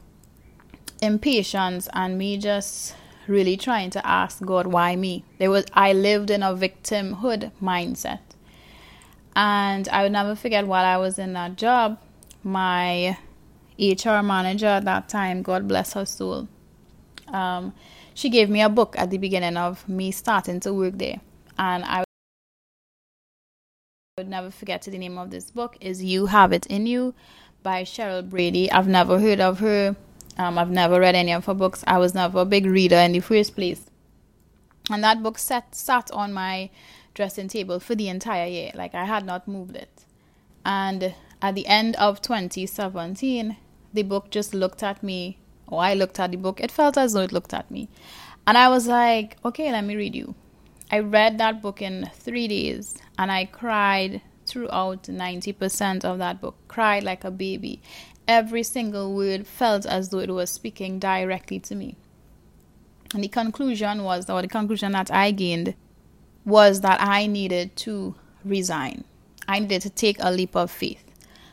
impatience, 1.02 1.88
and 1.92 2.16
me 2.16 2.38
just 2.38 2.94
really 3.26 3.56
trying 3.56 3.90
to 3.90 4.06
ask 4.06 4.40
God, 4.40 4.66
why 4.66 4.96
me? 4.96 5.24
There 5.38 5.50
was 5.50 5.66
I 5.74 5.92
lived 5.92 6.30
in 6.30 6.42
a 6.42 6.54
victimhood 6.54 7.52
mindset. 7.62 8.20
And 9.36 9.88
I 9.90 10.02
would 10.02 10.12
never 10.12 10.34
forget 10.34 10.66
while 10.66 10.84
I 10.84 10.96
was 10.96 11.18
in 11.18 11.34
that 11.34 11.56
job, 11.56 11.98
my 12.42 13.16
HR 13.78 14.22
manager 14.22 14.66
at 14.66 14.84
that 14.86 15.08
time, 15.08 15.42
God 15.42 15.68
bless 15.68 15.92
her 15.92 16.04
soul, 16.04 16.48
um, 17.28 17.72
she 18.18 18.28
gave 18.28 18.50
me 18.50 18.60
a 18.60 18.68
book 18.68 18.96
at 18.98 19.10
the 19.10 19.16
beginning 19.16 19.56
of 19.56 19.88
me 19.88 20.10
starting 20.10 20.58
to 20.58 20.74
work 20.74 20.98
there. 20.98 21.20
And 21.56 21.84
I 21.84 22.02
would 24.16 24.28
never 24.28 24.50
forget 24.50 24.82
the 24.82 24.98
name 24.98 25.16
of 25.18 25.30
this 25.30 25.52
book 25.52 25.76
is 25.80 26.02
You 26.02 26.26
Have 26.26 26.52
It 26.52 26.66
In 26.66 26.88
You 26.88 27.14
by 27.62 27.84
Cheryl 27.84 28.28
Brady. 28.28 28.72
I've 28.72 28.88
never 28.88 29.20
heard 29.20 29.38
of 29.38 29.60
her. 29.60 29.94
Um, 30.36 30.58
I've 30.58 30.68
never 30.68 30.98
read 30.98 31.14
any 31.14 31.32
of 31.32 31.44
her 31.44 31.54
books. 31.54 31.84
I 31.86 31.98
was 31.98 32.12
never 32.12 32.40
a 32.40 32.44
big 32.44 32.66
reader 32.66 32.96
in 32.96 33.12
the 33.12 33.20
first 33.20 33.54
place. 33.54 33.86
And 34.90 35.04
that 35.04 35.22
book 35.22 35.38
sat, 35.38 35.72
sat 35.72 36.10
on 36.10 36.32
my 36.32 36.70
dressing 37.14 37.46
table 37.46 37.78
for 37.78 37.94
the 37.94 38.08
entire 38.08 38.48
year. 38.48 38.72
Like 38.74 38.96
I 38.96 39.04
had 39.04 39.26
not 39.26 39.46
moved 39.46 39.76
it. 39.76 40.04
And 40.64 41.14
at 41.40 41.54
the 41.54 41.68
end 41.68 41.94
of 41.94 42.20
2017, 42.20 43.56
the 43.94 44.02
book 44.02 44.30
just 44.30 44.54
looked 44.54 44.82
at 44.82 45.04
me, 45.04 45.38
or 45.68 45.82
I 45.82 45.94
looked 45.94 46.18
at 46.18 46.30
the 46.30 46.36
book. 46.36 46.60
It 46.60 46.70
felt 46.70 46.98
as 46.98 47.12
though 47.12 47.20
it 47.20 47.32
looked 47.32 47.54
at 47.54 47.70
me. 47.70 47.88
And 48.46 48.56
I 48.56 48.68
was 48.68 48.86
like, 48.86 49.36
okay, 49.44 49.70
let 49.70 49.84
me 49.84 49.96
read 49.96 50.14
you. 50.14 50.34
I 50.90 51.00
read 51.00 51.38
that 51.38 51.60
book 51.60 51.82
in 51.82 52.10
three 52.14 52.48
days 52.48 52.96
and 53.18 53.30
I 53.30 53.44
cried 53.44 54.22
throughout 54.46 55.02
90% 55.04 56.04
of 56.04 56.18
that 56.18 56.40
book, 56.40 56.56
cried 56.66 57.02
like 57.02 57.24
a 57.24 57.30
baby. 57.30 57.82
Every 58.26 58.62
single 58.62 59.14
word 59.14 59.46
felt 59.46 59.84
as 59.84 60.08
though 60.08 60.18
it 60.20 60.30
was 60.30 60.50
speaking 60.50 60.98
directly 60.98 61.60
to 61.60 61.74
me. 61.74 61.96
And 63.14 63.22
the 63.22 63.28
conclusion 63.28 64.02
was, 64.04 64.28
or 64.28 64.42
the 64.42 64.48
conclusion 64.48 64.92
that 64.92 65.10
I 65.10 65.30
gained, 65.30 65.74
was 66.44 66.80
that 66.80 67.00
I 67.00 67.26
needed 67.26 67.76
to 67.76 68.14
resign. 68.44 69.04
I 69.46 69.60
needed 69.60 69.82
to 69.82 69.90
take 69.90 70.16
a 70.20 70.30
leap 70.30 70.56
of 70.56 70.70
faith. 70.70 71.07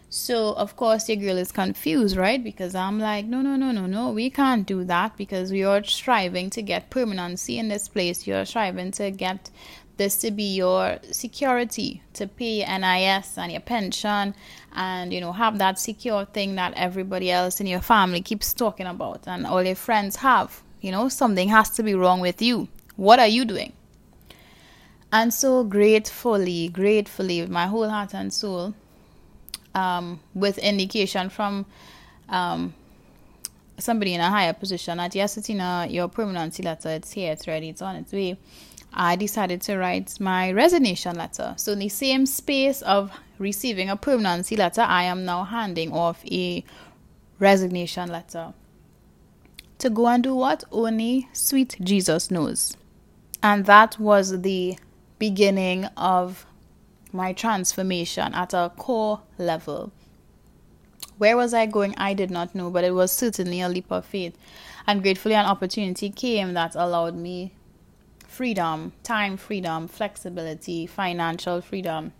So, 0.09 0.53
of 0.53 0.75
course, 0.75 1.09
your 1.09 1.17
girl 1.17 1.37
is 1.37 1.51
confused, 1.51 2.15
right? 2.15 2.41
Because 2.41 2.73
I'm 2.75 2.99
like, 2.99 3.25
no, 3.25 3.41
no, 3.41 3.55
no, 3.55 3.71
no, 3.71 3.85
no, 3.85 4.11
we 4.11 4.29
can't 4.29 4.65
do 4.65 4.83
that 4.85 5.17
because 5.17 5.51
we 5.51 5.63
are 5.63 5.83
striving 5.83 6.49
to 6.51 6.61
get 6.61 6.89
permanency 6.89 7.57
in 7.57 7.67
this 7.67 7.87
place. 7.89 8.25
You're 8.25 8.45
striving 8.45 8.91
to 8.91 9.11
get 9.11 9.49
this 9.97 10.17
to 10.17 10.31
be 10.31 10.55
your 10.55 10.99
security 11.11 12.01
to 12.13 12.27
pay 12.27 12.59
NIS 12.59 13.37
and 13.37 13.51
your 13.51 13.61
pension 13.61 14.35
and 14.73 15.13
you 15.13 15.21
know 15.21 15.31
have 15.31 15.57
that 15.57 15.79
secure 15.79 16.25
thing 16.25 16.55
that 16.55 16.73
everybody 16.75 17.31
else 17.31 17.61
in 17.61 17.67
your 17.67 17.81
family 17.81 18.21
keeps 18.21 18.53
talking 18.53 18.85
about 18.85 19.27
and 19.27 19.45
all 19.45 19.63
your 19.63 19.75
friends 19.75 20.17
have 20.17 20.61
you 20.81 20.91
know 20.91 21.07
something 21.07 21.49
has 21.49 21.69
to 21.69 21.83
be 21.83 21.95
wrong 21.95 22.19
with 22.19 22.41
you 22.41 22.67
what 22.95 23.19
are 23.19 23.27
you 23.27 23.45
doing 23.45 23.71
and 25.11 25.33
so 25.33 25.63
gratefully 25.63 26.67
gratefully 26.67 27.41
with 27.41 27.49
my 27.49 27.67
whole 27.67 27.89
heart 27.89 28.13
and 28.13 28.33
soul 28.33 28.73
um, 29.75 30.19
with 30.33 30.57
indication 30.57 31.29
from 31.29 31.65
um, 32.29 32.73
somebody 33.77 34.13
in 34.13 34.21
a 34.21 34.29
higher 34.29 34.53
position 34.53 34.97
that 34.97 35.13
yes, 35.13 35.37
it's 35.37 35.49
in 35.49 35.59
a, 35.59 35.87
your 35.89 36.07
permanency 36.07 36.63
letter, 36.63 36.89
it's 36.89 37.11
here, 37.11 37.31
it's 37.31 37.47
ready, 37.47 37.69
it's 37.69 37.81
on 37.81 37.95
its 37.95 38.11
way. 38.11 38.37
I 38.93 39.17
decided 39.17 39.61
to 39.63 39.77
write 39.77 40.19
my 40.21 40.51
resignation 40.53 41.17
letter. 41.17 41.53
So, 41.57 41.73
in 41.73 41.79
the 41.79 41.89
same 41.89 42.25
space 42.25 42.81
of 42.81 43.11
receiving 43.37 43.89
a 43.89 43.97
permanency 43.97 44.55
letter, 44.55 44.81
I 44.81 45.03
am 45.03 45.25
now 45.25 45.43
handing 45.43 45.91
off 45.91 46.23
a 46.31 46.63
resignation 47.37 48.09
letter. 48.09 48.53
To 49.79 49.89
go 49.89 50.07
and 50.07 50.23
do 50.23 50.33
what? 50.33 50.63
Only 50.71 51.27
sweet 51.33 51.75
Jesus 51.81 52.31
knows. 52.31 52.77
And 53.43 53.65
that 53.65 53.99
was 53.99 54.41
the 54.41 54.77
beginning 55.19 55.85
of 55.97 56.45
my 57.15 57.33
transformation 57.33 58.33
at 58.33 58.53
a 58.53 58.71
core 58.77 59.21
level. 59.37 59.91
Where 61.17 61.37
was 61.37 61.53
I 61.53 61.65
going? 61.65 61.95
I 61.97 62.13
did 62.13 62.29
not 62.29 62.53
know, 62.53 62.69
but 62.69 62.83
it 62.83 62.93
was 62.93 63.11
certainly 63.11 63.61
a 63.61 63.69
leap 63.69 63.91
of 63.91 64.05
faith. 64.05 64.37
And 64.85 65.01
gratefully, 65.01 65.35
an 65.35 65.45
opportunity 65.45 66.09
came 66.09 66.53
that 66.53 66.75
allowed 66.75 67.15
me 67.15 67.53
freedom, 68.27 68.91
time 69.01 69.37
freedom, 69.37 69.87
flexibility, 69.87 70.85
financial 70.85 71.61
freedom 71.61 72.11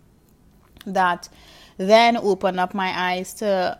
that 0.86 1.28
then 1.76 2.16
opened 2.16 2.58
up 2.58 2.72
my 2.72 2.92
eyes 2.96 3.34
to 3.34 3.78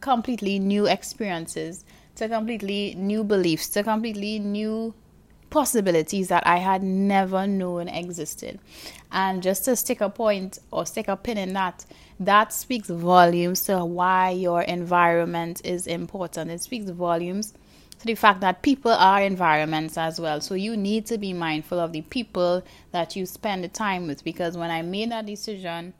completely 0.00 0.58
new 0.58 0.86
experiences, 0.86 1.84
to 2.14 2.28
completely 2.28 2.94
new 2.96 3.24
beliefs, 3.24 3.68
to 3.70 3.82
completely 3.82 4.38
new 4.38 4.94
possibilities 5.50 6.28
that 6.28 6.46
I 6.46 6.58
had 6.58 6.82
never 6.82 7.46
known 7.46 7.88
existed. 7.88 8.58
And 9.12 9.42
just 9.42 9.64
to 9.66 9.76
stick 9.76 10.00
a 10.00 10.08
point 10.08 10.58
or 10.70 10.86
stick 10.86 11.06
a 11.06 11.16
pin 11.16 11.36
in 11.36 11.52
that, 11.52 11.84
that 12.18 12.52
speaks 12.52 12.88
volumes 12.88 13.64
to 13.64 13.84
why 13.84 14.30
your 14.30 14.62
environment 14.62 15.60
is 15.64 15.86
important. 15.86 16.50
It 16.50 16.62
speaks 16.62 16.90
volumes 16.90 17.52
to 18.00 18.06
the 18.06 18.14
fact 18.14 18.40
that 18.40 18.62
people 18.62 18.90
are 18.90 19.22
environments 19.22 19.96
as 19.98 20.18
well. 20.18 20.40
So 20.40 20.54
you 20.54 20.76
need 20.76 21.06
to 21.06 21.18
be 21.18 21.32
mindful 21.32 21.78
of 21.78 21.92
the 21.92 22.02
people 22.02 22.64
that 22.90 23.14
you 23.14 23.26
spend 23.26 23.62
the 23.62 23.68
time 23.68 24.06
with 24.06 24.24
because 24.24 24.56
when 24.56 24.70
I 24.70 24.82
made 24.82 25.10
that 25.12 25.26
decision 25.26 25.94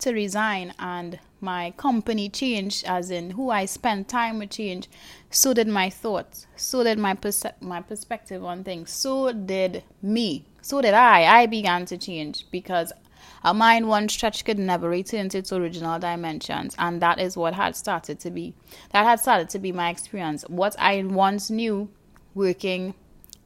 to 0.00 0.12
resign 0.12 0.74
and 0.78 1.18
my 1.40 1.72
company 1.76 2.28
changed, 2.28 2.84
as 2.86 3.10
in 3.10 3.30
who 3.30 3.50
I 3.50 3.66
spent 3.66 4.08
time 4.08 4.38
with 4.38 4.50
changed, 4.50 4.88
so 5.30 5.52
did 5.52 5.68
my 5.68 5.90
thoughts, 5.90 6.46
so 6.56 6.82
did 6.82 6.98
my 6.98 7.14
perce- 7.14 7.60
my 7.60 7.82
perspective 7.82 8.44
on 8.44 8.64
things, 8.64 8.90
so 8.90 9.32
did 9.32 9.84
me, 10.02 10.44
so 10.66 10.82
did 10.82 10.94
I. 10.94 11.42
I 11.42 11.46
began 11.46 11.86
to 11.86 11.96
change 11.96 12.44
because 12.50 12.92
a 13.44 13.54
mind 13.54 13.86
one 13.86 14.08
stretch 14.08 14.44
could 14.44 14.58
never 14.58 14.88
return 14.88 15.28
to 15.28 15.38
its 15.38 15.52
original 15.52 16.00
dimensions, 16.00 16.74
and 16.76 17.00
that 17.00 17.20
is 17.20 17.36
what 17.36 17.54
had 17.54 17.76
started 17.76 18.18
to 18.18 18.32
be. 18.32 18.52
That 18.90 19.04
had 19.04 19.20
started 19.20 19.48
to 19.50 19.60
be 19.60 19.70
my 19.70 19.90
experience. 19.90 20.42
What 20.48 20.74
I 20.76 21.04
once 21.04 21.50
knew 21.50 21.88
working 22.34 22.94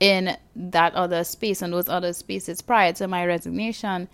in 0.00 0.38
that 0.56 0.94
other 0.94 1.22
space 1.22 1.60
and 1.60 1.74
those 1.74 1.90
other 1.90 2.14
spaces 2.14 2.62
prior 2.62 2.94
to 2.94 3.06
my 3.06 3.26
resignation 3.26 4.08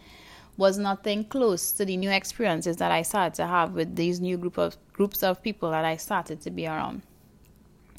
was 0.56 0.76
nothing 0.76 1.26
close 1.26 1.70
to 1.70 1.84
the 1.84 1.96
new 1.96 2.10
experiences 2.10 2.78
that 2.78 2.90
I 2.90 3.02
started 3.02 3.34
to 3.34 3.46
have 3.46 3.74
with 3.74 3.94
these 3.94 4.20
new 4.20 4.36
group 4.36 4.58
of 4.58 4.76
groups 4.92 5.22
of 5.22 5.44
people 5.44 5.70
that 5.70 5.84
I 5.84 5.96
started 5.96 6.40
to 6.40 6.50
be 6.50 6.66
around. 6.66 7.02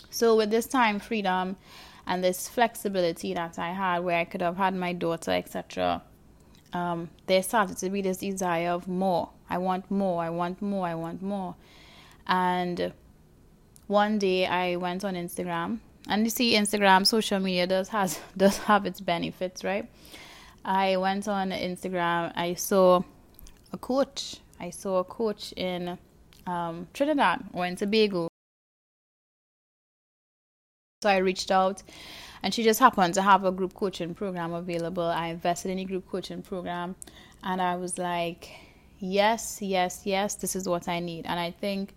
So 0.10 0.36
with 0.36 0.50
this 0.50 0.66
time 0.66 1.00
freedom 1.00 1.56
and 2.08 2.24
this 2.24 2.48
flexibility 2.48 3.34
that 3.34 3.60
I 3.60 3.72
had 3.74 4.00
where 4.00 4.18
I 4.18 4.26
could 4.26 4.42
have 4.42 4.58
had 4.58 4.74
my 4.74 4.94
daughter, 4.94 5.32
etc., 5.32 6.02
um, 6.74 7.10
there 7.28 7.44
started 7.44 7.78
to 7.78 7.90
be 7.90 8.02
this 8.02 8.18
desire 8.18 8.72
of 8.72 8.88
more. 8.88 9.30
I 9.50 9.58
want 9.58 9.90
more, 9.90 10.24
I 10.24 10.30
want 10.30 10.62
more, 10.62 10.88
I 10.88 10.96
want 10.96 11.22
more. 11.22 11.56
And 12.28 12.92
one 13.88 14.20
day 14.20 14.46
I 14.46 14.76
went 14.76 15.06
on 15.06 15.16
Instagram 15.16 15.80
and 16.10 16.24
you 16.24 16.30
see 16.30 16.56
Instagram, 16.56 17.06
social 17.06 17.40
media 17.40 17.68
does 17.68 17.90
has 17.90 18.20
does 18.38 18.58
have 18.60 18.86
its 18.86 19.00
benefits, 19.00 19.64
right? 19.64 19.90
I 20.64 20.98
went 20.98 21.28
on 21.28 21.52
Instagram. 21.52 22.34
I 22.36 22.56
saw 22.56 23.02
a 23.72 23.78
coach. 23.78 24.38
I 24.60 24.70
saw 24.70 25.00
a 25.00 25.04
coach 25.04 25.54
in 25.56 25.98
um, 26.46 26.88
Trinidad 26.94 27.46
or 27.54 27.66
in 27.66 27.76
Tobago. 27.76 28.28
So 31.04 31.12
I 31.12 31.18
reached 31.18 31.52
out, 31.52 31.84
and 32.42 32.52
she 32.52 32.64
just 32.64 32.80
happened 32.80 33.14
to 33.14 33.22
have 33.22 33.46
a 33.46 33.52
group 33.52 33.76
coaching 33.76 34.16
program 34.16 34.54
available. 34.54 35.04
I 35.04 35.28
invested 35.28 35.70
in 35.70 35.78
a 35.78 35.86
group 35.86 36.10
coaching 36.10 36.42
program, 36.42 36.96
and 37.44 37.62
I 37.62 37.76
was 37.76 38.00
like, 38.00 38.50
yes, 38.98 39.60
yes, 39.62 40.02
yes, 40.06 40.34
this 40.34 40.56
is 40.56 40.68
what 40.68 40.88
I 40.88 41.00
need. 41.00 41.28
And 41.28 41.40
I 41.40 41.52
think 41.52 41.94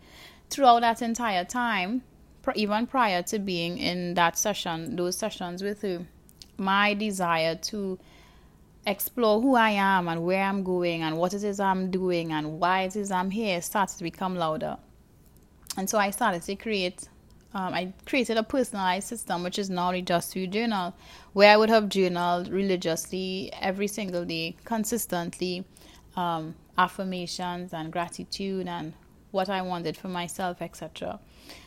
throughout 0.50 0.80
that 0.80 1.00
entire 1.00 1.46
time, 1.46 2.02
even 2.54 2.86
prior 2.86 3.22
to 3.22 3.38
being 3.38 3.78
in 3.78 4.12
that 4.14 4.36
session, 4.36 4.96
those 4.96 5.16
sessions 5.16 5.62
with 5.62 5.80
her, 5.80 6.06
my 6.58 6.92
desire 6.92 7.54
to 7.54 7.98
explore 8.86 9.40
who 9.40 9.54
I 9.54 9.70
am 9.70 10.08
and 10.08 10.24
where 10.24 10.44
I'm 10.44 10.62
going 10.62 11.00
and 11.00 11.16
what 11.16 11.32
it 11.32 11.42
is 11.42 11.58
I'm 11.58 11.90
doing 11.90 12.32
and 12.32 12.60
why 12.60 12.82
it 12.82 12.96
is 12.96 13.10
I'm 13.10 13.30
here 13.30 13.62
started 13.62 13.96
to 13.96 14.04
become 14.04 14.36
louder. 14.36 14.76
And 15.78 15.88
so 15.88 15.96
I 15.96 16.10
started 16.10 16.42
to 16.42 16.54
create, 16.54 17.08
um, 17.52 17.74
I 17.74 17.92
created 18.06 18.36
a 18.36 18.42
personalized 18.42 19.08
system, 19.08 19.42
which 19.42 19.58
is 19.58 19.68
now 19.68 19.90
the 19.90 20.02
Just 20.02 20.34
Journal, 20.34 20.94
where 21.32 21.52
I 21.52 21.56
would 21.56 21.68
have 21.68 21.88
journaled 21.88 22.48
religiously 22.48 23.50
every 23.60 23.88
single 23.88 24.24
day, 24.24 24.56
consistently, 24.64 25.64
um, 26.16 26.54
affirmations 26.78 27.72
and 27.72 27.92
gratitude 27.92 28.68
and 28.68 28.92
what 29.32 29.48
I 29.48 29.62
wanted 29.62 29.96
for 29.96 30.08
myself, 30.08 30.62
etc. 30.62 31.18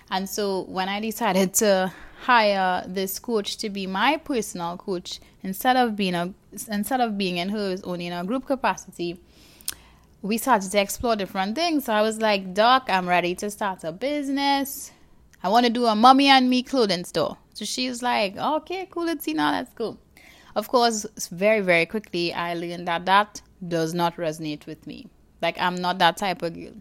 And 0.10 0.30
so 0.30 0.64
when 0.64 0.90
I 0.90 1.00
decided 1.00 1.54
to 1.56 1.92
hire 2.22 2.84
this 2.88 3.20
coach 3.20 3.58
to 3.58 3.70
be 3.70 3.86
my 3.86 4.18
personal 4.18 4.78
coach 4.78 5.20
instead 5.44 5.76
of 5.76 5.96
being 5.96 6.16
a 6.16 6.34
instead 6.70 7.02
of 7.02 7.18
being 7.18 7.38
in 7.38 7.50
hers 7.50 7.82
only 7.84 8.08
in 8.08 8.14
a 8.14 8.24
group 8.24 8.46
capacity, 8.46 9.20
we 10.22 10.38
started 10.38 10.72
to 10.72 10.80
explore 10.80 11.16
different 11.16 11.56
things. 11.56 11.86
So 11.86 11.94
I 11.94 12.02
was 12.02 12.20
like, 12.20 12.54
Doc, 12.54 12.86
I'm 12.90 13.08
ready 13.10 13.36
to 13.36 13.50
start 13.50 13.84
a 13.84 13.92
business. 13.92 14.92
I 15.44 15.50
want 15.50 15.66
to 15.66 15.72
do 15.72 15.86
a 15.86 15.96
mommy 15.96 16.28
and 16.28 16.50
me 16.50 16.64
clothing 16.64 17.04
store. 17.04 17.38
So 17.54 17.66
she's 17.66 18.02
like, 18.02 18.38
okay, 18.38 18.88
cool, 18.90 19.06
let's 19.06 19.26
see 19.26 19.34
now, 19.34 19.52
that's 19.52 19.74
cool. 19.76 20.00
Of 20.56 20.68
course, 20.70 21.06
very, 21.32 21.62
very 21.62 21.86
quickly, 21.86 22.34
I 22.34 22.54
learned 22.54 22.88
that 22.88 23.06
that 23.06 23.42
does 23.68 23.94
not 23.94 24.18
resonate 24.18 24.66
with 24.66 24.88
me. 24.88 25.08
Like, 25.42 25.60
I'm 25.60 25.76
not 25.76 26.00
that 26.00 26.18
type 26.18 26.42
of 26.42 26.54
girl. 26.54 26.74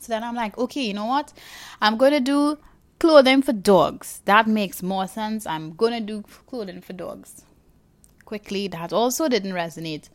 So 0.00 0.12
then 0.12 0.22
I'm 0.22 0.34
like, 0.34 0.56
okay, 0.56 0.82
you 0.82 0.94
know 0.94 1.06
what? 1.06 1.32
I'm 1.80 1.96
going 1.96 2.12
to 2.12 2.20
do 2.20 2.58
clothing 2.98 3.42
for 3.42 3.52
dogs. 3.52 4.20
That 4.26 4.46
makes 4.46 4.82
more 4.82 5.08
sense. 5.08 5.46
I'm 5.46 5.74
going 5.74 5.92
to 5.92 6.00
do 6.00 6.22
clothing 6.46 6.82
for 6.82 6.92
dogs. 6.92 7.44
Quickly, 8.24 8.68
that 8.68 8.92
also 8.92 9.28
didn't 9.28 9.52
resonate. 9.52 10.10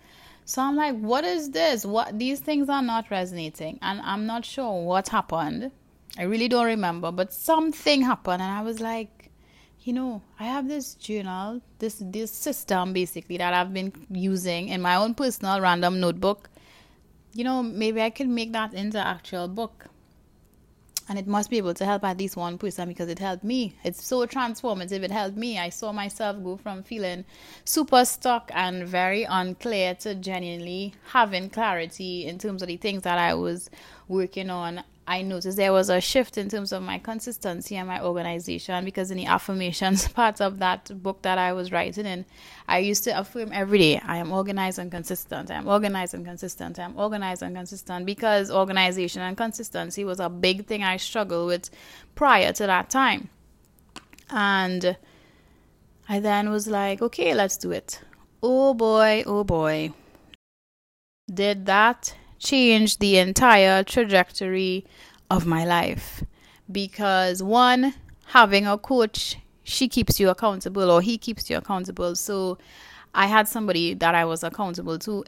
So 0.46 0.62
I'm 0.62 0.76
like, 0.76 0.96
what 0.96 1.24
is 1.26 1.52
this? 1.52 1.86
What 1.86 2.18
these 2.18 2.40
things 2.40 2.70
are 2.70 2.82
not 2.82 3.12
resonating, 3.12 3.78
and 3.82 4.02
I'm 4.02 4.26
not 4.26 4.46
sure 4.46 4.84
what 4.84 5.10
happened. 5.10 5.72
I 6.20 6.24
really 6.24 6.50
don't 6.50 6.66
remember, 6.66 7.14
but 7.14 7.32
something 7.32 8.02
happened, 8.02 8.42
and 8.42 8.52
I 8.52 8.62
was 8.62 8.82
like, 8.82 9.32
you 9.80 9.94
know, 9.94 10.22
I 10.38 10.44
have 10.44 10.68
this 10.68 10.96
journal, 10.96 11.62
this 11.80 12.04
this 12.06 12.30
system 12.30 12.92
basically 12.92 13.38
that 13.38 13.54
I've 13.54 13.74
been 13.74 13.94
using 14.12 14.68
in 14.68 14.82
my 14.82 14.96
own 14.98 15.14
personal 15.14 15.62
random 15.62 16.02
notebook. 16.02 16.50
You 17.34 17.46
know, 17.46 17.64
maybe 17.64 18.02
I 18.02 18.10
could 18.10 18.28
make 18.28 18.52
that 18.52 18.74
into 18.74 19.00
actual 19.00 19.48
book 19.48 19.88
and 21.10 21.18
it 21.18 21.26
must 21.26 21.50
be 21.50 21.58
able 21.58 21.74
to 21.74 21.86
help 21.86 22.04
at 22.04 22.20
least 22.20 22.36
one 22.36 22.58
person 22.58 22.88
because 22.88 23.10
it 23.10 23.18
helped 23.18 23.44
me. 23.44 23.74
It's 23.84 24.06
so 24.06 24.28
transformative. 24.28 25.02
It 25.04 25.12
helped 25.12 25.38
me. 25.38 25.58
I 25.58 25.70
saw 25.70 25.92
myself 25.92 26.44
go 26.44 26.58
from 26.58 26.84
feeling 26.84 27.26
super 27.66 28.06
stuck 28.06 28.52
and 28.54 28.88
very 28.88 29.24
unclear 29.24 29.96
to 29.96 30.14
genuinely 30.14 30.94
having 31.08 31.50
clarity 31.50 32.28
in 32.28 32.38
terms 32.38 32.62
of 32.62 32.68
the 32.68 32.78
things 32.78 33.04
that 33.04 33.18
I 33.18 33.34
was 33.34 33.72
working 34.08 34.52
on 34.52 34.84
I 35.10 35.24
noticed 35.24 35.58
there 35.58 35.74
was 35.74 35.90
a 35.90 36.00
shift 36.00 36.38
in 36.38 36.50
terms 36.50 36.72
of 36.72 36.84
my 36.84 37.00
consistency 37.00 37.76
and 37.76 37.88
my 37.88 38.00
organization 38.04 38.86
because 38.86 39.10
in 39.10 39.18
the 39.18 39.26
affirmations 39.26 40.08
part 40.20 40.40
of 40.40 40.60
that 40.60 41.02
book 41.02 41.24
that 41.24 41.40
I 41.40 41.52
was 41.54 41.72
writing 41.72 42.06
in, 42.06 42.28
I 42.68 42.78
used 42.78 43.06
to 43.06 43.20
affirm 43.20 43.50
every 43.52 43.80
day 43.80 44.00
I 44.06 44.18
am 44.18 44.32
organized 44.32 44.78
and 44.78 44.92
consistent. 44.92 45.50
I 45.50 45.56
am 45.56 45.68
organized 45.68 46.14
and 46.14 46.24
consistent. 46.24 46.78
I 46.78 46.84
am 46.84 46.96
organized 46.96 47.42
and 47.42 47.56
consistent 47.56 48.06
because 48.06 48.52
organization 48.52 49.24
and 49.24 49.36
consistency 49.36 50.06
was 50.06 50.20
a 50.20 50.30
big 50.30 50.68
thing 50.68 50.84
I 50.84 50.98
struggled 50.98 51.48
with 51.48 51.72
prior 52.14 52.54
to 52.54 52.68
that 52.68 52.92
time. 52.92 53.30
And 54.30 54.96
I 56.08 56.20
then 56.20 56.52
was 56.52 56.68
like, 56.68 57.02
okay, 57.02 57.34
let's 57.34 57.58
do 57.58 57.72
it. 57.72 58.00
Oh 58.44 58.76
boy, 58.76 59.24
oh 59.26 59.44
boy. 59.44 59.92
Did 61.34 61.66
that 61.66 62.14
change 62.40 62.98
the 62.98 63.18
entire 63.18 63.84
trajectory 63.84 64.86
of 65.30 65.46
my 65.46 65.66
life. 65.66 66.24
Because 66.72 67.44
one 67.44 67.94
having 68.28 68.68
a 68.68 68.78
coach 68.78 69.38
she 69.64 69.88
keeps 69.88 70.20
you 70.20 70.30
accountable 70.30 70.90
or 70.90 71.02
he 71.02 71.18
keeps 71.18 71.50
you 71.50 71.58
accountable. 71.58 72.16
So 72.16 72.58
i 73.14 73.26
had 73.26 73.48
somebody 73.48 73.96
that 73.96 74.14
i 74.14 74.24
was 74.24 74.44
accountable 74.44 75.00
to 75.00 75.24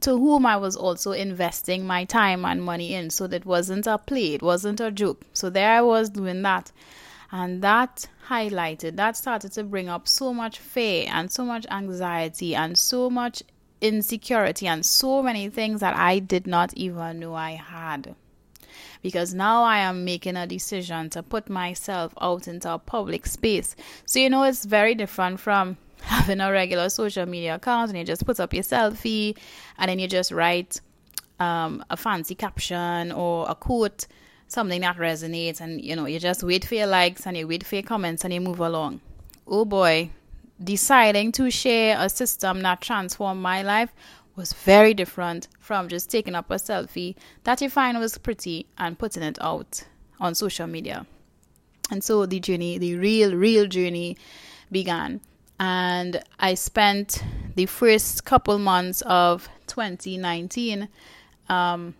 to 0.00 0.10
whom 0.10 0.46
i 0.46 0.56
was 0.56 0.76
also 0.76 1.10
investing 1.12 1.86
my 1.86 2.04
time 2.04 2.44
and 2.44 2.62
money 2.62 2.94
in. 2.94 3.10
So 3.10 3.26
that 3.28 3.44
wasn't 3.46 3.86
a 3.86 3.98
play 3.98 4.34
it 4.34 4.42
wasn't 4.42 4.80
a 4.80 4.90
joke. 4.90 5.22
So 5.32 5.50
there 5.50 5.70
i 5.72 5.82
was 5.82 6.10
doing 6.10 6.42
that. 6.42 6.72
And 7.32 7.62
that 7.62 8.08
highlighted 8.28 8.96
that 8.96 9.16
started 9.16 9.52
to 9.52 9.64
bring 9.64 9.88
up 9.88 10.08
so 10.08 10.32
much 10.32 10.58
fear 10.58 11.06
and 11.08 11.30
so 11.30 11.44
much 11.44 11.66
anxiety 11.70 12.54
and 12.54 12.76
so 12.76 13.10
much 13.10 13.42
insecurity 13.80 14.66
and 14.66 14.84
so 14.84 15.22
many 15.22 15.48
things 15.48 15.80
that 15.80 15.96
I 15.96 16.18
did 16.18 16.46
not 16.46 16.74
even 16.74 17.20
know 17.20 17.34
I 17.34 17.52
had. 17.52 18.14
Because 19.02 19.34
now 19.34 19.62
I 19.62 19.78
am 19.78 20.04
making 20.04 20.36
a 20.36 20.46
decision 20.46 21.10
to 21.10 21.22
put 21.22 21.48
myself 21.48 22.12
out 22.20 22.48
into 22.48 22.72
a 22.72 22.78
public 22.78 23.26
space. 23.26 23.76
So, 24.04 24.18
you 24.18 24.30
know, 24.30 24.42
it's 24.42 24.64
very 24.64 24.94
different 24.94 25.38
from 25.40 25.76
having 26.00 26.40
a 26.40 26.50
regular 26.50 26.88
social 26.88 27.26
media 27.26 27.56
account 27.56 27.90
and 27.90 27.98
you 27.98 28.04
just 28.04 28.26
put 28.26 28.40
up 28.40 28.52
your 28.52 28.62
selfie 28.62 29.36
and 29.78 29.88
then 29.88 29.98
you 29.98 30.08
just 30.08 30.32
write 30.32 30.80
um, 31.38 31.84
a 31.90 31.96
fancy 31.96 32.34
caption 32.34 33.12
or 33.12 33.46
a 33.48 33.54
quote, 33.54 34.06
something 34.48 34.80
that 34.80 34.96
resonates, 34.96 35.60
and 35.60 35.82
you 35.84 35.96
know, 35.96 36.06
you 36.06 36.18
just 36.18 36.42
wait 36.42 36.64
for 36.64 36.74
your 36.74 36.86
likes 36.86 37.26
and 37.26 37.36
you 37.36 37.46
wait 37.46 37.64
for 37.64 37.76
your 37.76 37.82
comments 37.82 38.24
and 38.24 38.32
you 38.32 38.40
move 38.40 38.60
along. 38.60 39.00
Oh 39.46 39.64
boy, 39.64 40.10
deciding 40.62 41.32
to 41.32 41.50
share 41.50 41.96
a 41.98 42.08
system 42.08 42.62
that 42.62 42.80
transformed 42.80 43.40
my 43.40 43.62
life 43.62 43.92
was 44.34 44.52
very 44.52 44.94
different 44.94 45.48
from 45.58 45.88
just 45.88 46.10
taking 46.10 46.34
up 46.34 46.50
a 46.50 46.54
selfie 46.54 47.14
that 47.44 47.60
you 47.60 47.70
find 47.70 47.98
was 47.98 48.18
pretty 48.18 48.66
and 48.78 48.98
putting 48.98 49.22
it 49.22 49.38
out 49.40 49.84
on 50.20 50.34
social 50.34 50.66
media. 50.66 51.06
And 51.90 52.02
so 52.02 52.26
the 52.26 52.40
journey, 52.40 52.78
the 52.78 52.96
real, 52.96 53.34
real 53.34 53.66
journey 53.66 54.16
began. 54.70 55.20
And 55.58 56.22
I 56.38 56.54
spent 56.54 57.22
the 57.54 57.66
first 57.66 58.24
couple 58.24 58.58
months 58.58 59.02
of 59.02 59.48
2019 59.68 60.88
um, 61.48 61.94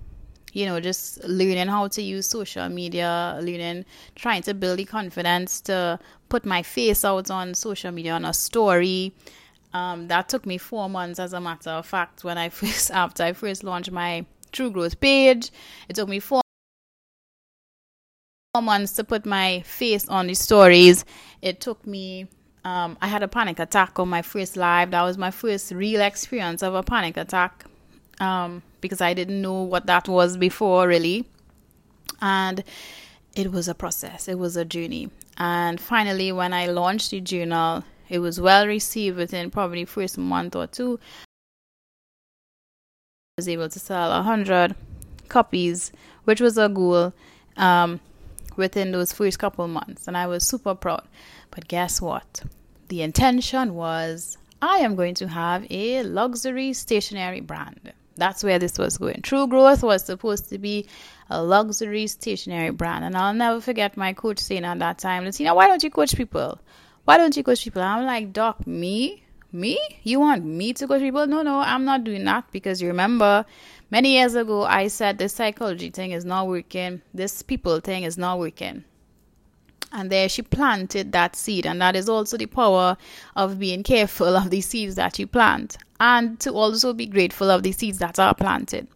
you 0.57 0.65
know, 0.65 0.81
just 0.81 1.23
learning 1.25 1.69
how 1.69 1.87
to 1.87 2.01
use 2.01 2.27
social 2.27 2.67
media, 2.71 3.39
learning, 3.43 3.85
trying 4.15 4.41
to 4.41 4.55
build 4.55 4.79
the 4.79 4.87
confidence 4.87 5.61
to 5.61 5.99
put 6.29 6.45
my 6.45 6.63
face 6.63 7.05
out 7.05 7.31
on 7.31 7.55
social 7.55 7.93
media 7.93 8.13
on 8.13 8.25
a 8.25 8.33
story. 8.33 9.13
Um, 9.73 10.09
that 10.09 10.29
took 10.29 10.47
me 10.47 10.59
four 10.59 10.89
months, 10.89 11.19
as 11.19 11.33
a 11.33 11.41
matter 11.41 11.71
of 11.71 11.87
fact, 11.87 12.25
when 12.25 12.39
I 12.39 12.49
first, 12.61 12.91
after 12.91 13.23
I 13.23 13.33
first 13.33 13.65
launched 13.65 13.91
my 13.91 14.25
True 14.53 14.71
Growth 14.71 15.01
page. 15.01 15.51
It 15.89 15.97
took 15.97 16.09
me 16.09 16.21
four 16.21 16.41
months 18.55 18.93
to 18.95 19.05
put 19.05 19.27
my 19.27 19.61
face 19.63 20.09
on 20.09 20.29
the 20.29 20.35
stories. 20.35 21.05
It 21.43 21.61
took 21.61 21.87
me 21.87 22.29
um, 22.67 22.99
I 23.01 23.07
had 23.07 23.23
a 23.23 23.29
panic 23.29 23.61
attack 23.61 23.97
on 24.01 24.09
my 24.09 24.23
first 24.23 24.57
live. 24.57 24.91
That 24.91 25.03
was 25.03 25.17
my 25.17 25.31
first 25.31 25.71
real 25.71 26.01
experience 26.01 26.65
of 26.65 26.75
a 26.75 26.83
panic 26.83 27.17
attack 27.17 27.65
um, 28.19 28.61
because 28.81 29.01
I 29.01 29.15
didn't 29.15 29.41
know 29.41 29.63
what 29.63 29.87
that 29.87 30.09
was 30.09 30.37
before, 30.37 30.89
really. 30.89 31.29
And 32.21 32.65
it 33.37 33.53
was 33.53 33.69
a 33.69 33.75
process, 33.75 34.27
it 34.27 34.41
was 34.41 34.57
a 34.57 34.65
journey. 34.65 35.11
And 35.39 35.81
finally, 35.81 36.33
when 36.33 36.53
I 36.53 36.67
launched 36.67 37.11
the 37.11 37.21
journal, 37.21 37.85
it 38.09 38.21
was 38.21 38.41
well 38.41 38.67
received 38.67 39.17
within 39.17 39.51
probably 39.51 39.85
first 39.85 40.17
month 40.17 40.57
or 40.57 40.67
two. 40.67 40.99
I 43.39 43.41
was 43.41 43.49
able 43.49 43.69
to 43.69 43.79
sell 43.79 44.13
a 44.13 44.23
hundred 44.23 44.75
copies, 45.29 45.93
which 46.25 46.41
was 46.41 46.57
a 46.57 46.69
goal 46.69 47.13
um, 47.57 48.01
within 48.57 48.93
those 48.93 49.13
first 49.13 49.39
couple 49.39 49.69
months, 49.69 50.09
and 50.09 50.17
I 50.17 50.27
was 50.27 50.47
super 50.47 50.75
proud. 50.75 51.07
But 51.51 51.69
guess 51.69 52.01
what? 52.01 52.43
The 52.89 53.03
intention 53.03 53.75
was 53.75 54.39
I 54.63 54.79
am 54.79 54.97
going 54.97 55.15
to 55.17 55.29
have 55.29 55.67
a 55.71 56.03
luxury 56.03 56.73
stationery 56.73 57.41
brand. 57.41 57.93
That's 58.17 58.43
where 58.43 58.59
this 58.59 58.79
was 58.79 58.97
going. 58.97 59.21
True 59.23 59.47
Growth 59.47 59.83
was 59.83 60.05
supposed 60.05 60.49
to 60.49 60.59
be 60.59 60.87
a 61.29 61.43
luxury 61.43 62.07
stationery 62.07 62.71
brand. 62.71 63.05
And 63.05 63.17
I'll 63.17 63.35
never 63.35 63.61
forget 63.61 63.97
my 63.97 64.13
coach 64.13 64.39
saying 64.39 64.65
at 64.65 64.79
that 64.79 64.99
time, 64.99 65.25
Latina, 65.25 65.55
why 65.55 65.67
don't 65.67 65.83
you 65.83 65.91
coach 65.91 66.17
people? 66.17 66.61
Why 67.05 67.19
don't 67.19 67.37
you 67.37 67.43
coach 67.43 67.65
people? 67.65 67.83
I'm 67.83 68.05
like, 68.05 68.33
Doc, 68.33 68.67
me? 68.67 69.25
Me? 69.53 69.79
You 70.03 70.21
want 70.21 70.45
me 70.45 70.73
to 70.75 70.87
coach 70.87 71.01
people? 71.01 71.27
No, 71.27 71.43
no, 71.43 71.61
I'm 71.61 71.85
not 71.85 72.05
doing 72.05 72.25
that 72.25 72.51
because 72.53 72.83
you 72.83 72.89
remember 72.89 73.45
many 73.91 74.15
years 74.15 74.35
ago 74.35 74.65
I 74.65 74.89
said 74.89 75.19
this 75.19 75.33
psychology 75.33 75.91
thing 75.91 76.11
is 76.11 76.25
not 76.25 76.49
working, 76.49 77.03
this 77.15 77.43
people 77.43 77.81
thing 77.81 78.03
is 78.03 78.19
not 78.19 78.39
working. 78.39 78.85
And 79.93 80.11
there 80.11 80.29
she 80.29 80.43
planted 80.43 81.13
that 81.13 81.37
seed, 81.37 81.65
and 81.65 81.81
that 81.81 81.97
is 81.97 82.09
also 82.09 82.37
the 82.37 82.47
power 82.47 82.97
of 83.37 83.59
being 83.59 83.83
careful 83.83 84.37
of 84.37 84.51
the 84.51 84.61
seeds 84.61 84.97
that 84.97 85.19
you 85.19 85.27
plant 85.27 85.79
and 86.01 86.39
to 86.41 86.53
also 86.53 86.93
be 86.93 87.07
grateful 87.07 87.51
of 87.51 87.63
the 87.63 87.73
seeds 87.73 87.99
that 87.99 88.19
are 88.19 88.35
planted. 88.35 88.89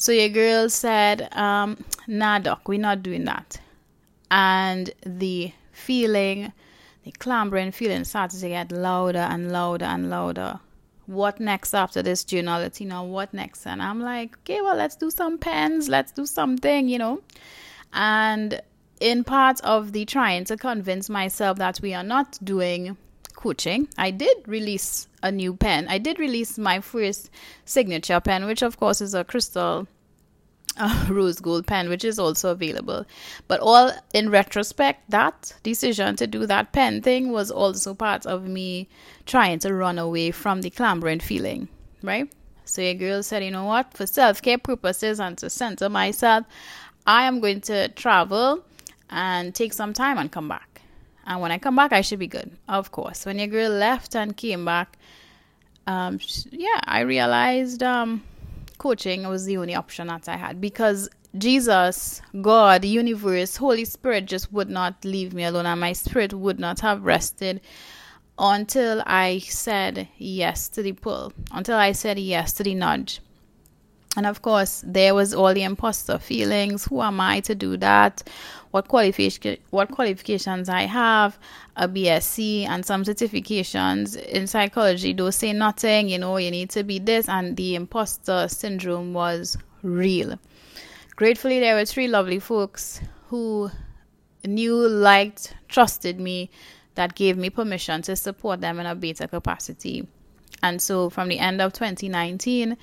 So 0.00 0.12
your 0.12 0.30
girl 0.30 0.70
said, 0.70 1.28
um, 1.36 1.76
nah, 2.06 2.38
doc, 2.38 2.66
we're 2.66 2.80
not 2.80 3.02
doing 3.02 3.26
that. 3.26 3.60
And 4.30 4.90
the 5.04 5.52
feeling, 5.72 6.54
the 7.04 7.10
clambering 7.10 7.70
feeling 7.70 8.04
started 8.04 8.40
to 8.40 8.48
get 8.48 8.72
louder 8.72 9.18
and 9.18 9.52
louder 9.52 9.84
and 9.84 10.08
louder. 10.08 10.58
What 11.04 11.38
next 11.38 11.74
after 11.74 12.00
this 12.00 12.24
journal, 12.24 12.62
Latina? 12.62 13.04
What 13.04 13.34
next? 13.34 13.66
And 13.66 13.82
I'm 13.82 14.00
like, 14.00 14.38
okay, 14.38 14.62
well, 14.62 14.74
let's 14.74 14.96
do 14.96 15.10
some 15.10 15.36
pens, 15.36 15.90
let's 15.90 16.12
do 16.12 16.24
something, 16.24 16.88
you 16.88 16.96
know. 16.96 17.20
And 17.92 18.58
in 19.00 19.22
part 19.22 19.60
of 19.60 19.92
the 19.92 20.06
trying 20.06 20.46
to 20.46 20.56
convince 20.56 21.10
myself 21.10 21.58
that 21.58 21.78
we 21.82 21.92
are 21.92 22.02
not 22.02 22.38
doing 22.42 22.96
coaching, 23.40 23.88
I 23.96 24.10
did 24.10 24.36
release 24.46 25.08
a 25.22 25.32
new 25.32 25.54
pen. 25.54 25.88
I 25.88 25.98
did 25.98 26.18
release 26.18 26.58
my 26.58 26.80
first 26.80 27.30
signature 27.64 28.20
pen, 28.20 28.46
which 28.46 28.62
of 28.62 28.78
course 28.78 29.00
is 29.00 29.14
a 29.14 29.24
crystal 29.24 29.88
uh, 30.76 31.06
rose 31.10 31.40
gold 31.40 31.66
pen, 31.66 31.88
which 31.88 32.04
is 32.04 32.18
also 32.18 32.50
available. 32.52 33.06
But 33.48 33.60
all 33.60 33.92
in 34.12 34.30
retrospect, 34.30 35.10
that 35.10 35.54
decision 35.62 36.16
to 36.16 36.26
do 36.26 36.46
that 36.46 36.72
pen 36.72 37.02
thing 37.02 37.32
was 37.32 37.50
also 37.50 37.94
part 37.94 38.26
of 38.26 38.44
me 38.44 38.88
trying 39.26 39.58
to 39.60 39.74
run 39.74 39.98
away 39.98 40.30
from 40.30 40.62
the 40.62 40.70
clambering 40.70 41.20
feeling, 41.20 41.68
right? 42.02 42.30
So 42.64 42.82
your 42.82 42.94
girl 42.94 43.22
said, 43.22 43.42
you 43.42 43.50
know 43.50 43.64
what, 43.64 43.94
for 43.94 44.06
self 44.06 44.40
care 44.42 44.58
purposes 44.58 45.18
and 45.18 45.36
to 45.38 45.50
center 45.50 45.88
myself, 45.88 46.46
I 47.06 47.24
am 47.24 47.40
going 47.40 47.62
to 47.62 47.88
travel 47.88 48.64
and 49.08 49.54
take 49.54 49.72
some 49.72 49.92
time 49.92 50.18
and 50.18 50.30
come 50.30 50.48
back. 50.48 50.69
And 51.30 51.40
when 51.40 51.52
I 51.52 51.58
come 51.58 51.76
back, 51.76 51.92
I 51.92 52.00
should 52.00 52.18
be 52.18 52.26
good, 52.26 52.50
of 52.68 52.90
course. 52.90 53.24
When 53.24 53.38
your 53.38 53.46
girl 53.46 53.70
left 53.70 54.16
and 54.16 54.36
came 54.36 54.64
back, 54.64 54.98
um, 55.86 56.18
yeah, 56.50 56.80
I 56.82 57.02
realized 57.02 57.84
um, 57.84 58.24
coaching 58.78 59.28
was 59.28 59.44
the 59.44 59.56
only 59.56 59.76
option 59.76 60.08
that 60.08 60.28
I 60.28 60.36
had 60.36 60.60
because 60.60 61.08
Jesus, 61.38 62.20
God, 62.42 62.84
universe, 62.84 63.56
Holy 63.56 63.84
Spirit 63.84 64.26
just 64.26 64.52
would 64.52 64.68
not 64.68 65.04
leave 65.04 65.32
me 65.32 65.44
alone, 65.44 65.66
and 65.66 65.80
my 65.80 65.92
spirit 65.92 66.34
would 66.34 66.58
not 66.58 66.80
have 66.80 67.04
rested 67.04 67.60
until 68.36 69.00
I 69.06 69.38
said 69.38 70.08
yes 70.18 70.68
to 70.70 70.82
the 70.82 70.94
pull, 70.94 71.32
until 71.52 71.76
I 71.76 71.92
said 71.92 72.18
yes 72.18 72.54
to 72.54 72.64
the 72.64 72.74
nudge. 72.74 73.20
And 74.16 74.26
of 74.26 74.42
course, 74.42 74.82
there 74.84 75.14
was 75.14 75.32
all 75.32 75.54
the 75.54 75.62
imposter 75.62 76.18
feelings. 76.18 76.86
Who 76.86 77.00
am 77.00 77.20
I 77.20 77.38
to 77.40 77.54
do 77.54 77.76
that? 77.76 78.24
What 78.70 78.86
qualification 78.88 79.56
what 79.70 79.90
qualifications 79.90 80.68
I 80.68 80.82
have, 80.82 81.38
a 81.76 81.88
BSc 81.88 82.66
and 82.66 82.86
some 82.86 83.02
certifications 83.02 84.16
in 84.16 84.46
psychology. 84.46 85.12
Those 85.12 85.36
say 85.36 85.52
nothing, 85.52 86.08
you 86.08 86.18
know, 86.18 86.36
you 86.36 86.50
need 86.50 86.70
to 86.70 86.84
be 86.84 86.98
this 86.98 87.28
and 87.28 87.56
the 87.56 87.74
imposter 87.74 88.46
syndrome 88.48 89.12
was 89.12 89.56
real. 89.82 90.38
Gratefully 91.16 91.58
there 91.58 91.74
were 91.74 91.84
three 91.84 92.08
lovely 92.08 92.38
folks 92.38 93.00
who 93.28 93.70
knew, 94.44 94.88
liked, 94.88 95.54
trusted 95.68 96.20
me 96.20 96.50
that 96.94 97.14
gave 97.14 97.36
me 97.36 97.50
permission 97.50 98.02
to 98.02 98.16
support 98.16 98.60
them 98.60 98.78
in 98.80 98.86
a 98.86 98.94
beta 98.94 99.28
capacity. 99.28 100.06
And 100.62 100.80
so 100.80 101.10
from 101.10 101.28
the 101.28 101.38
end 101.38 101.60
of 101.60 101.72
2019 101.72 102.76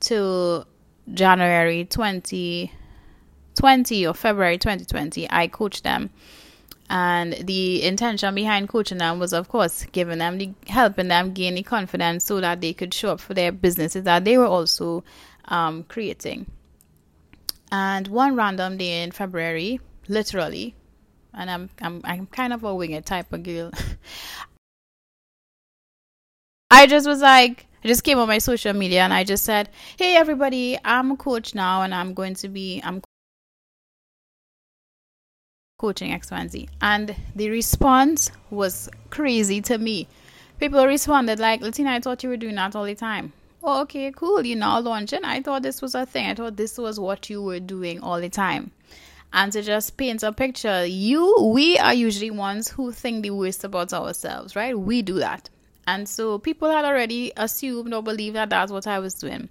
to 0.00 0.66
January 1.12 1.84
2020 3.56 4.06
or 4.06 4.14
February 4.14 4.58
2020, 4.58 5.30
I 5.30 5.46
coached 5.48 5.84
them. 5.84 6.10
And 6.90 7.32
the 7.32 7.82
intention 7.84 8.34
behind 8.34 8.68
coaching 8.68 8.98
them 8.98 9.18
was, 9.18 9.32
of 9.32 9.48
course, 9.48 9.86
giving 9.92 10.18
them 10.18 10.36
the 10.38 10.52
helping 10.66 11.08
them 11.08 11.32
gain 11.32 11.54
the 11.54 11.62
confidence 11.62 12.24
so 12.26 12.40
that 12.40 12.60
they 12.60 12.74
could 12.74 12.92
show 12.92 13.12
up 13.12 13.20
for 13.20 13.32
their 13.32 13.50
businesses 13.50 14.04
that 14.04 14.24
they 14.24 14.36
were 14.36 14.46
also 14.46 15.02
um, 15.46 15.84
creating. 15.84 16.46
And 17.70 18.08
one 18.08 18.36
random 18.36 18.76
day 18.76 19.02
in 19.02 19.10
February, 19.12 19.80
literally, 20.08 20.74
and 21.32 21.50
I'm 21.50 21.70
I'm 21.80 22.02
I'm 22.04 22.26
kind 22.26 22.52
of 22.52 22.62
a 22.62 22.74
winged 22.74 23.06
type 23.06 23.32
of 23.32 23.42
girl. 23.42 23.70
I 26.70 26.86
just 26.86 27.06
was 27.06 27.22
like, 27.22 27.66
I 27.82 27.88
just 27.88 28.04
came 28.04 28.18
on 28.18 28.28
my 28.28 28.38
social 28.38 28.72
media 28.74 29.00
and 29.02 29.14
I 29.14 29.24
just 29.24 29.44
said, 29.44 29.70
"Hey 29.96 30.16
everybody, 30.16 30.78
I'm 30.84 31.12
a 31.12 31.16
coach 31.16 31.54
now 31.54 31.82
and 31.82 31.94
I'm 31.94 32.12
going 32.12 32.34
to 32.34 32.48
be 32.48 32.82
I'm 32.84 33.02
coaching 35.82 36.12
X, 36.12 36.30
Y, 36.30 36.40
and 36.40 36.50
Z." 36.50 36.68
And 36.80 37.14
the 37.36 37.50
response 37.50 38.30
was 38.50 38.88
crazy 39.10 39.60
to 39.62 39.76
me. 39.76 40.08
People 40.58 40.86
responded 40.86 41.38
like, 41.38 41.60
"Latina, 41.60 41.90
I 41.90 42.00
thought 42.00 42.22
you 42.22 42.30
were 42.30 42.42
doing 42.44 42.54
that 42.54 42.74
all 42.74 42.84
the 42.84 42.94
time." 42.94 43.32
Oh, 43.64 43.82
okay, 43.82 44.10
cool. 44.10 44.44
You're 44.44 44.58
now 44.58 44.80
launching. 44.80 45.24
I 45.24 45.40
thought 45.42 45.62
this 45.62 45.82
was 45.82 45.94
a 45.94 46.04
thing. 46.04 46.26
I 46.26 46.34
thought 46.34 46.56
this 46.56 46.78
was 46.78 46.98
what 46.98 47.30
you 47.30 47.42
were 47.42 47.60
doing 47.60 48.00
all 48.00 48.20
the 48.20 48.28
time. 48.28 48.72
And 49.32 49.52
to 49.52 49.62
just 49.62 49.96
paint 49.96 50.22
a 50.22 50.32
picture, 50.32 50.84
you, 50.84 51.52
we 51.54 51.78
are 51.78 51.94
usually 51.94 52.30
ones 52.30 52.68
who 52.68 52.92
think 52.92 53.22
the 53.22 53.30
worst 53.30 53.64
about 53.64 53.92
ourselves, 53.92 54.56
right? 54.56 54.78
We 54.78 55.02
do 55.02 55.18
that. 55.20 55.48
And 55.86 56.08
so 56.08 56.38
people 56.38 56.70
had 56.70 56.84
already 56.84 57.32
assumed 57.36 57.94
or 57.94 58.02
believed 58.02 58.36
that 58.36 58.50
that's 58.50 58.72
what 58.72 58.86
I 58.86 58.98
was 58.98 59.14
doing. 59.14 59.48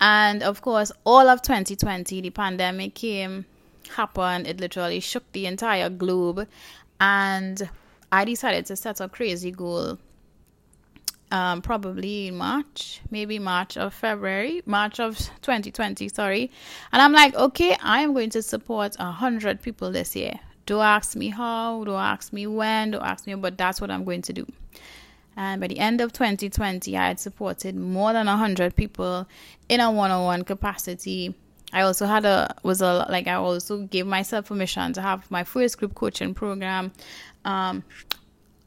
And 0.00 0.42
of 0.42 0.60
course, 0.60 0.92
all 1.04 1.28
of 1.28 1.42
2020, 1.42 2.20
the 2.20 2.30
pandemic 2.30 2.94
came, 2.94 3.46
happened. 3.88 4.46
It 4.46 4.60
literally 4.60 5.00
shook 5.00 5.30
the 5.32 5.46
entire 5.46 5.88
globe. 5.88 6.46
And 7.00 7.68
I 8.10 8.24
decided 8.24 8.66
to 8.66 8.76
set 8.76 9.00
a 9.00 9.08
crazy 9.08 9.50
goal. 9.50 9.98
Um, 11.30 11.60
probably 11.60 12.30
March, 12.30 13.02
maybe 13.10 13.38
March 13.38 13.76
of 13.76 13.92
February, 13.92 14.62
March 14.64 14.98
of 14.98 15.18
2020, 15.42 16.08
sorry. 16.08 16.50
And 16.90 17.02
I'm 17.02 17.12
like, 17.12 17.34
okay, 17.34 17.76
I 17.82 18.00
am 18.00 18.14
going 18.14 18.30
to 18.30 18.40
support 18.40 18.96
a 18.98 19.10
hundred 19.10 19.60
people 19.60 19.92
this 19.92 20.16
year. 20.16 20.40
Don't 20.64 20.80
ask 20.80 21.16
me 21.16 21.28
how, 21.28 21.84
don't 21.84 22.00
ask 22.00 22.32
me 22.32 22.46
when, 22.46 22.92
don't 22.92 23.02
ask 23.02 23.26
me, 23.26 23.34
but 23.34 23.58
that's 23.58 23.78
what 23.78 23.90
I'm 23.90 24.04
going 24.04 24.22
to 24.22 24.32
do. 24.32 24.46
And 25.36 25.60
by 25.60 25.68
the 25.68 25.78
end 25.78 26.00
of 26.00 26.12
2020, 26.12 26.96
I 26.96 27.06
had 27.06 27.20
supported 27.20 27.76
more 27.76 28.12
than 28.12 28.26
100 28.26 28.74
people 28.74 29.28
in 29.68 29.80
a 29.80 29.90
one 29.90 30.10
on 30.10 30.24
one 30.24 30.42
capacity. 30.42 31.34
I 31.72 31.82
also 31.82 32.06
had 32.06 32.24
a, 32.24 32.54
was 32.62 32.80
a, 32.80 33.06
like, 33.10 33.26
I 33.26 33.34
also 33.34 33.82
gave 33.82 34.06
myself 34.06 34.46
permission 34.46 34.92
to 34.94 35.02
have 35.02 35.30
my 35.30 35.44
first 35.44 35.78
group 35.78 35.94
coaching 35.94 36.34
program. 36.34 36.92
Um, 37.44 37.84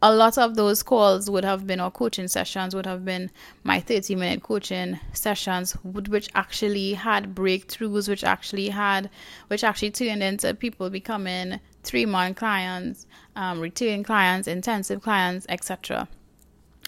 a 0.04 0.14
lot 0.14 0.38
of 0.38 0.56
those 0.56 0.82
calls 0.82 1.30
would 1.30 1.46
have 1.46 1.68
been, 1.68 1.80
or 1.80 1.92
coaching 1.92 2.28
sessions 2.28 2.76
would 2.76 2.86
have 2.86 3.06
been 3.06 3.30
my 3.64 3.80
30 3.80 4.16
minute 4.16 4.44
coaching 4.44 5.00
sessions, 5.14 5.74
which 5.84 6.30
actually 6.34 6.94
had 6.94 7.36
breakthroughs, 7.36 8.10
which 8.10 8.24
actually 8.24 8.70
had, 8.70 9.10
which 9.48 9.64
actually 9.64 9.92
turned 9.92 10.24
into 10.24 10.54
people 10.56 10.90
becoming 10.90 11.60
three 11.84 12.06
month 12.06 12.38
clients, 12.38 13.06
um, 13.36 13.70
clients, 14.04 14.48
intensive 14.48 15.02
clients, 15.02 15.46
etc. 15.50 16.08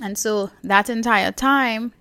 And 0.01 0.17
so 0.17 0.49
that 0.63 0.89
entire 0.89 1.31
time, 1.31 1.93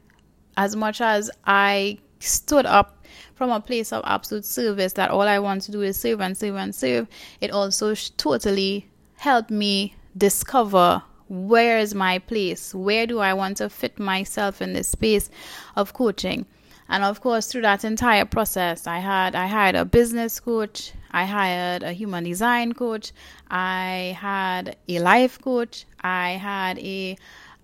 as 0.56 0.76
much 0.76 1.00
as 1.00 1.30
I 1.44 1.98
stood 2.20 2.64
up 2.64 3.01
from 3.34 3.50
a 3.50 3.60
place 3.60 3.92
of 3.92 4.02
absolute 4.06 4.44
service 4.44 4.92
that 4.94 5.10
all 5.10 5.22
I 5.22 5.38
want 5.38 5.62
to 5.62 5.72
do 5.72 5.82
is 5.82 5.98
serve 5.98 6.20
and 6.20 6.36
serve 6.36 6.56
and 6.56 6.74
serve, 6.74 7.08
it 7.40 7.50
also 7.50 7.94
totally 8.16 8.88
helped 9.16 9.50
me 9.50 9.94
discover 10.16 11.02
where 11.28 11.78
is 11.78 11.94
my 11.94 12.18
place? 12.18 12.74
Where 12.74 13.06
do 13.06 13.18
I 13.20 13.32
want 13.32 13.56
to 13.58 13.70
fit 13.70 13.98
myself 13.98 14.60
in 14.60 14.74
this 14.74 14.88
space 14.88 15.30
of 15.76 15.94
coaching? 15.94 16.44
And 16.88 17.04
of 17.04 17.22
course, 17.22 17.46
through 17.46 17.62
that 17.62 17.84
entire 17.84 18.26
process, 18.26 18.86
I 18.86 18.98
had 18.98 19.34
I 19.34 19.46
hired 19.46 19.74
a 19.74 19.86
business 19.86 20.38
coach, 20.40 20.92
I 21.10 21.24
hired 21.24 21.82
a 21.82 21.92
human 21.92 22.24
design 22.24 22.74
coach, 22.74 23.12
I 23.50 24.16
had 24.20 24.76
a 24.88 24.98
life 24.98 25.40
coach, 25.40 25.86
I 26.02 26.32
had 26.32 26.78
a 26.80 27.16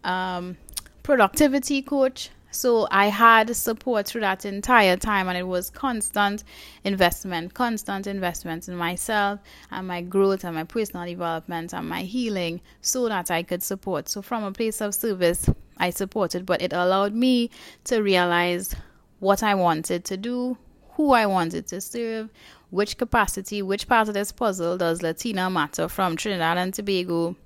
um, 0.03 0.57
productivity 1.03 1.83
coach. 1.83 2.31
So 2.51 2.89
I 2.91 3.07
had 3.07 3.55
support 3.55 4.07
through 4.07 4.23
that 4.23 4.45
entire 4.45 4.97
time, 4.97 5.29
and 5.29 5.37
it 5.37 5.47
was 5.47 5.69
constant 5.69 6.45
investment, 6.83 7.53
constant 7.55 8.07
investment 8.07 8.69
in 8.69 8.77
myself 8.77 9.41
and 9.71 9.87
my 9.87 10.01
growth 10.01 10.45
and 10.45 10.55
my 10.55 10.65
personal 10.65 11.07
development 11.07 11.75
and 11.75 11.89
my 11.89 12.03
healing 12.03 12.61
so 12.81 13.09
that 13.09 13.31
I 13.31 13.43
could 13.43 13.63
support. 13.63 14.09
So, 14.09 14.23
from 14.23 14.45
a 14.45 14.53
place 14.53 14.81
of 14.81 14.95
service, 14.95 15.49
I 15.77 15.91
supported, 15.91 16.47
but 16.47 16.63
it 16.63 16.73
allowed 16.73 17.15
me 17.15 17.51
to 17.85 18.01
realize 18.01 18.75
what 19.21 19.43
I 19.43 19.55
wanted 19.55 20.05
to 20.07 20.17
do, 20.17 20.57
who 20.93 21.13
I 21.13 21.27
wanted 21.27 21.67
to 21.69 21.81
serve, 21.81 22.31
which 22.71 22.97
capacity, 22.97 23.63
which 23.63 23.89
part 23.89 24.09
of 24.09 24.15
this 24.15 24.33
puzzle 24.33 24.79
does 24.79 25.03
Latina 25.03 25.51
Mata 25.51 25.89
from 25.89 26.17
Trinidad 26.17 26.57
and 26.59 26.73
Tobago 26.73 27.37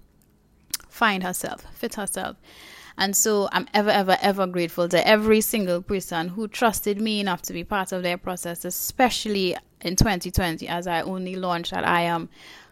find 0.88 1.22
herself, 1.22 1.64
fit 1.74 1.94
herself. 1.94 2.36
And 2.98 3.16
so 3.16 3.48
I'm 3.52 3.66
ever, 3.72 3.90
ever, 3.90 4.18
ever 4.20 4.46
grateful 4.46 4.88
to 4.88 5.06
every 5.06 5.40
single 5.40 5.82
person 5.82 6.28
who 6.28 6.48
trusted 6.48 7.00
me 7.00 7.20
enough 7.20 7.42
to 7.42 7.52
be 7.52 7.64
part 7.64 7.92
of 7.92 8.02
their 8.02 8.18
process, 8.18 8.64
especially 8.64 9.56
in 9.80 9.96
2020 9.96 10.68
as 10.68 10.86
I 10.86 11.02
only 11.02 11.36
launched 11.36 11.72
that 11.72 11.86
I 11.86 12.02
am 12.02 12.28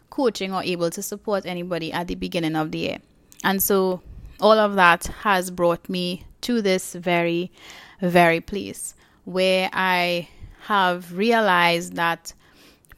coaching 0.09 0.53
or 0.53 0.63
able 0.63 0.89
to 0.91 1.01
support 1.01 1.45
anybody 1.45 1.91
at 1.91 2.07
the 2.07 2.15
beginning 2.15 2.55
of 2.55 2.71
the 2.71 2.77
year. 2.79 2.97
And 3.43 3.61
so 3.61 4.01
all 4.39 4.57
of 4.57 4.75
that 4.75 5.07
has 5.21 5.51
brought 5.51 5.89
me 5.89 6.25
to 6.41 6.61
this 6.61 6.93
very, 6.93 7.51
very 8.01 8.41
place 8.41 8.95
where 9.25 9.69
I 9.73 10.27
have 10.63 11.15
realized 11.17 11.95
that 11.95 12.33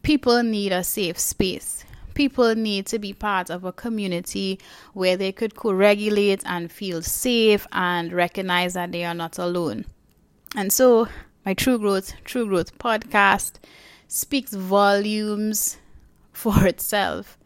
people 0.01 0.43
need 0.43 0.71
a 0.71 0.83
safe 0.83 1.17
space 1.17 1.85
people 2.13 2.55
need 2.55 2.85
to 2.87 2.99
be 2.99 3.13
part 3.13 3.49
of 3.49 3.63
a 3.63 3.71
community 3.71 4.59
where 4.93 5.17
they 5.17 5.31
could 5.31 5.55
co 5.55 5.71
regulate 5.71 6.41
and 6.45 6.71
feel 6.71 7.01
safe 7.01 7.67
and 7.71 8.11
recognize 8.11 8.73
that 8.73 8.91
they 8.91 9.03
are 9.03 9.13
not 9.13 9.37
alone. 9.37 9.85
And 10.55 10.71
so, 10.71 11.07
my 11.45 11.53
True 11.53 11.79
Growth, 11.79 12.13
True 12.23 12.47
Growth 12.47 12.77
podcast 12.77 13.53
speaks 14.07 14.53
volumes 14.53 15.77
for 16.31 16.65
itself. 16.65 17.37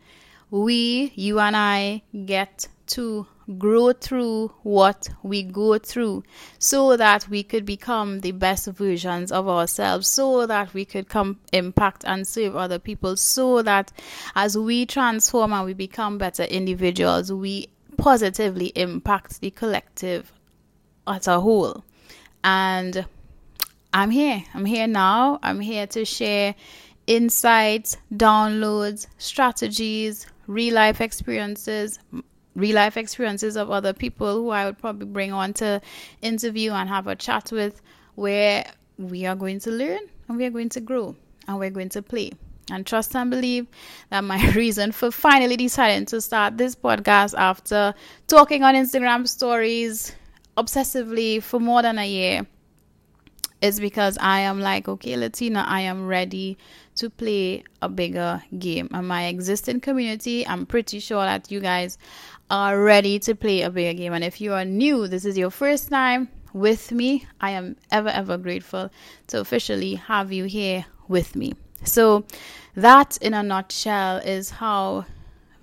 We, 0.49 1.11
you 1.15 1.39
and 1.39 1.55
I, 1.55 2.03
get 2.25 2.67
to 2.87 3.27
grow 3.57 3.93
through 3.93 4.51
what 4.63 5.09
we 5.23 5.41
go 5.41 5.77
through 5.77 6.23
so 6.59 6.97
that 6.97 7.27
we 7.29 7.43
could 7.43 7.65
become 7.65 8.19
the 8.19 8.31
best 8.31 8.67
versions 8.67 9.31
of 9.31 9.47
ourselves 9.47 10.07
so 10.07 10.45
that 10.45 10.73
we 10.73 10.83
could 10.83 11.07
come 11.07 11.39
impact 11.53 12.03
and 12.05 12.27
serve 12.27 12.55
other 12.55 12.77
people 12.77 13.15
so 13.15 13.61
that 13.61 13.91
as 14.35 14.57
we 14.57 14.85
transform 14.85 15.53
and 15.53 15.65
we 15.65 15.73
become 15.73 16.17
better 16.17 16.43
individuals 16.43 17.31
we 17.31 17.67
positively 17.97 18.67
impact 18.75 19.41
the 19.41 19.51
collective 19.51 20.31
as 21.07 21.27
a 21.27 21.39
whole. 21.39 21.83
And 22.43 23.05
i'm 23.93 24.11
here. 24.11 24.43
I'm 24.53 24.65
here 24.65 24.87
now. 24.87 25.39
I'm 25.41 25.59
here 25.59 25.87
to 25.87 26.05
share 26.05 26.55
insights 27.07 27.97
downloads 28.13 29.07
strategies 29.17 30.27
real 30.45 30.73
life 30.73 30.99
experiences 30.99 31.99
real 32.57 32.75
life 32.75 32.97
experiences 32.97 33.55
of 33.55 33.71
other 33.71 33.93
people 33.93 34.33
who 34.33 34.49
I 34.49 34.65
would 34.65 34.79
probably 34.79 35.05
bring 35.05 35.31
on 35.31 35.53
to 35.53 35.79
interview 36.21 36.71
and 36.71 36.89
have 36.89 37.07
a 37.07 37.15
chat 37.15 37.51
with, 37.51 37.81
where 38.15 38.65
we 38.97 39.25
are 39.27 39.35
going 39.35 39.59
to 39.61 39.71
learn 39.71 39.99
and 40.27 40.37
we 40.37 40.45
are 40.45 40.49
going 40.49 40.69
to 40.69 40.81
grow 40.81 41.15
and 41.47 41.59
we're 41.59 41.69
going 41.69 41.89
to 41.89 42.01
play. 42.01 42.31
And 42.69 42.85
trust 42.85 43.15
and 43.15 43.31
believe 43.31 43.67
that 44.09 44.25
my 44.25 44.51
reason 44.55 44.91
for 44.91 45.09
finally 45.09 45.55
deciding 45.55 46.07
to 46.07 46.19
start 46.19 46.57
this 46.57 46.75
podcast 46.75 47.33
after 47.37 47.93
talking 48.25 48.63
on 48.63 48.75
Instagram 48.75 49.25
stories 49.25 50.13
obsessively 50.57 51.41
for 51.41 51.61
more 51.61 51.81
than 51.81 51.97
a 51.97 52.05
year 52.05 52.45
is 53.61 53.79
because 53.79 54.17
I 54.19 54.41
am 54.41 54.59
like, 54.59 54.87
okay, 54.87 55.17
Latina, 55.17 55.65
I 55.67 55.81
am 55.81 56.07
ready 56.07 56.57
to 56.95 57.09
play 57.09 57.63
a 57.81 57.89
bigger 57.89 58.43
game. 58.57 58.89
And 58.93 59.07
my 59.07 59.25
existing 59.25 59.81
community, 59.81 60.45
I'm 60.47 60.65
pretty 60.65 60.99
sure 60.99 61.23
that 61.23 61.51
you 61.51 61.59
guys 61.59 61.97
are 62.49 62.81
ready 62.81 63.19
to 63.19 63.35
play 63.35 63.61
a 63.61 63.69
bigger 63.69 63.97
game. 63.97 64.13
And 64.13 64.23
if 64.23 64.39
you 64.39 64.53
are 64.53 64.65
new, 64.65 65.07
this 65.07 65.25
is 65.25 65.37
your 65.37 65.49
first 65.49 65.89
time 65.89 66.29
with 66.53 66.91
me, 66.91 67.25
I 67.41 67.51
am 67.51 67.75
ever, 67.91 68.09
ever 68.09 68.37
grateful 68.37 68.89
to 69.27 69.39
officially 69.39 69.95
have 69.95 70.31
you 70.31 70.45
here 70.45 70.85
with 71.07 71.35
me. 71.35 71.53
So, 71.83 72.25
that 72.75 73.17
in 73.17 73.33
a 73.33 73.43
nutshell 73.43 74.17
is 74.17 74.49
how, 74.49 75.05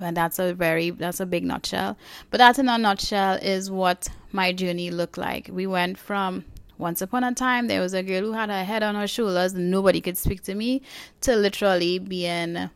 and 0.00 0.16
that's 0.16 0.38
a 0.38 0.52
very, 0.54 0.90
that's 0.90 1.20
a 1.20 1.26
big 1.26 1.44
nutshell, 1.44 1.96
but 2.30 2.38
that 2.38 2.59
in 2.59 2.68
a 2.68 2.78
nutshell 2.78 3.35
is 3.35 3.70
what 3.70 4.09
my 4.33 4.52
journey 4.52 4.90
looked 4.90 5.18
like. 5.18 5.48
We 5.52 5.66
went 5.66 5.98
from 5.98 6.44
once 6.78 7.00
upon 7.00 7.24
a 7.24 7.32
time, 7.34 7.66
there 7.66 7.80
was 7.80 7.94
a 7.94 8.02
girl 8.02 8.22
who 8.22 8.32
had 8.32 8.50
her 8.50 8.64
head 8.64 8.82
on 8.82 8.94
her 8.94 9.06
shoulders 9.06 9.52
and 9.52 9.70
nobody 9.70 10.00
could 10.00 10.18
speak 10.18 10.42
to 10.42 10.54
me, 10.54 10.82
to 11.20 11.37
literally 11.37 11.98
being 11.98 12.70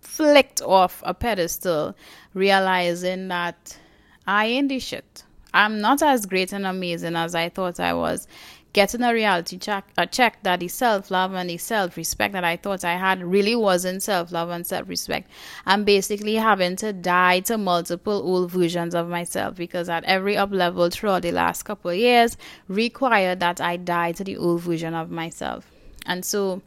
flicked 0.00 0.62
off 0.62 1.02
a 1.04 1.14
pedestal, 1.14 1.96
realizing 2.34 3.28
that 3.28 3.78
I 4.26 4.46
ain't 4.46 4.68
the 4.68 4.78
shit. 4.78 5.24
I'm 5.52 5.80
not 5.80 6.02
as 6.02 6.26
great 6.26 6.52
and 6.52 6.66
amazing 6.66 7.16
as 7.16 7.34
I 7.34 7.48
thought 7.48 7.78
I 7.78 7.94
was. 7.94 8.26
Getting 8.74 9.02
a 9.02 9.14
reality 9.14 9.56
check, 9.56 9.84
a 9.96 10.04
check 10.04 10.42
that 10.42 10.58
the 10.58 10.66
self 10.66 11.08
love 11.08 11.32
and 11.32 11.48
the 11.48 11.58
self 11.58 11.96
respect 11.96 12.32
that 12.32 12.42
I 12.42 12.56
thought 12.56 12.84
I 12.84 12.96
had 12.96 13.22
really 13.22 13.54
wasn't 13.54 14.02
self 14.02 14.32
love 14.32 14.50
and 14.50 14.66
self 14.66 14.88
respect. 14.88 15.30
I'm 15.64 15.84
basically 15.84 16.34
having 16.34 16.74
to 16.76 16.92
die 16.92 17.38
to 17.40 17.56
multiple 17.56 18.14
old 18.14 18.50
versions 18.50 18.96
of 18.96 19.08
myself 19.08 19.54
because 19.54 19.88
at 19.88 20.02
every 20.04 20.36
up 20.36 20.50
level 20.50 20.90
throughout 20.90 21.22
the 21.22 21.30
last 21.30 21.62
couple 21.62 21.92
of 21.92 21.96
years 21.96 22.36
required 22.66 23.38
that 23.38 23.60
I 23.60 23.76
die 23.76 24.10
to 24.10 24.24
the 24.24 24.36
old 24.36 24.62
version 24.62 24.92
of 24.92 25.08
myself. 25.08 25.70
And 26.04 26.24
so 26.24 26.60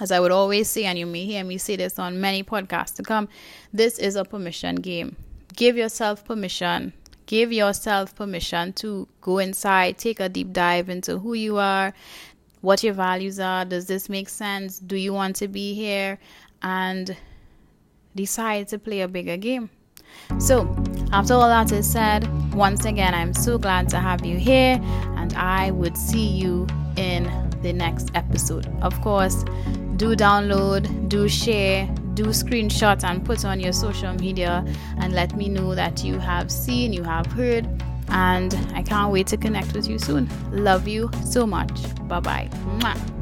as 0.00 0.10
I 0.10 0.18
would 0.18 0.32
always 0.32 0.68
say, 0.68 0.84
and 0.84 0.98
you 0.98 1.06
may 1.06 1.26
hear 1.26 1.44
me 1.44 1.58
say 1.58 1.76
this 1.76 1.96
on 1.96 2.20
many 2.20 2.42
podcasts 2.42 2.96
to 2.96 3.04
come, 3.04 3.28
this 3.72 4.00
is 4.00 4.16
a 4.16 4.24
permission 4.24 4.76
game. 4.76 5.14
Give 5.54 5.76
yourself 5.76 6.24
permission. 6.24 6.92
Give 7.30 7.52
yourself 7.52 8.16
permission 8.16 8.72
to 8.72 9.06
go 9.20 9.38
inside, 9.38 9.98
take 9.98 10.18
a 10.18 10.28
deep 10.28 10.52
dive 10.52 10.88
into 10.88 11.16
who 11.16 11.34
you 11.34 11.58
are, 11.58 11.94
what 12.60 12.82
your 12.82 12.92
values 12.92 13.38
are. 13.38 13.64
Does 13.64 13.86
this 13.86 14.08
make 14.08 14.28
sense? 14.28 14.80
Do 14.80 14.96
you 14.96 15.12
want 15.12 15.36
to 15.36 15.46
be 15.46 15.72
here? 15.72 16.18
And 16.60 17.16
decide 18.16 18.66
to 18.70 18.80
play 18.80 19.02
a 19.02 19.06
bigger 19.06 19.36
game. 19.36 19.70
So, 20.40 20.66
after 21.12 21.34
all 21.34 21.46
that 21.46 21.70
is 21.70 21.88
said, 21.88 22.26
once 22.52 22.84
again, 22.84 23.14
I'm 23.14 23.32
so 23.32 23.58
glad 23.58 23.88
to 23.90 24.00
have 24.00 24.26
you 24.26 24.36
here, 24.36 24.80
and 25.16 25.32
I 25.34 25.70
would 25.70 25.96
see 25.96 26.26
you 26.26 26.66
in 26.96 27.30
the 27.62 27.72
next 27.72 28.10
episode. 28.16 28.66
Of 28.82 29.00
course, 29.02 29.44
do 29.94 30.16
download, 30.16 31.08
do 31.08 31.28
share, 31.28 31.88
do 32.22 32.30
screenshots 32.30 33.02
and 33.02 33.24
put 33.24 33.44
on 33.44 33.60
your 33.60 33.72
social 33.72 34.12
media 34.14 34.64
and 34.98 35.14
let 35.14 35.34
me 35.36 35.48
know 35.48 35.74
that 35.74 36.04
you 36.04 36.18
have 36.18 36.50
seen, 36.50 36.92
you 36.92 37.02
have 37.02 37.26
heard, 37.26 37.66
and 38.08 38.54
I 38.74 38.82
can't 38.82 39.10
wait 39.12 39.26
to 39.28 39.36
connect 39.36 39.72
with 39.72 39.88
you 39.88 39.98
soon. 39.98 40.28
Love 40.50 40.86
you 40.86 41.10
so 41.24 41.46
much. 41.46 41.72
Bye 42.08 42.20
bye. 42.20 43.19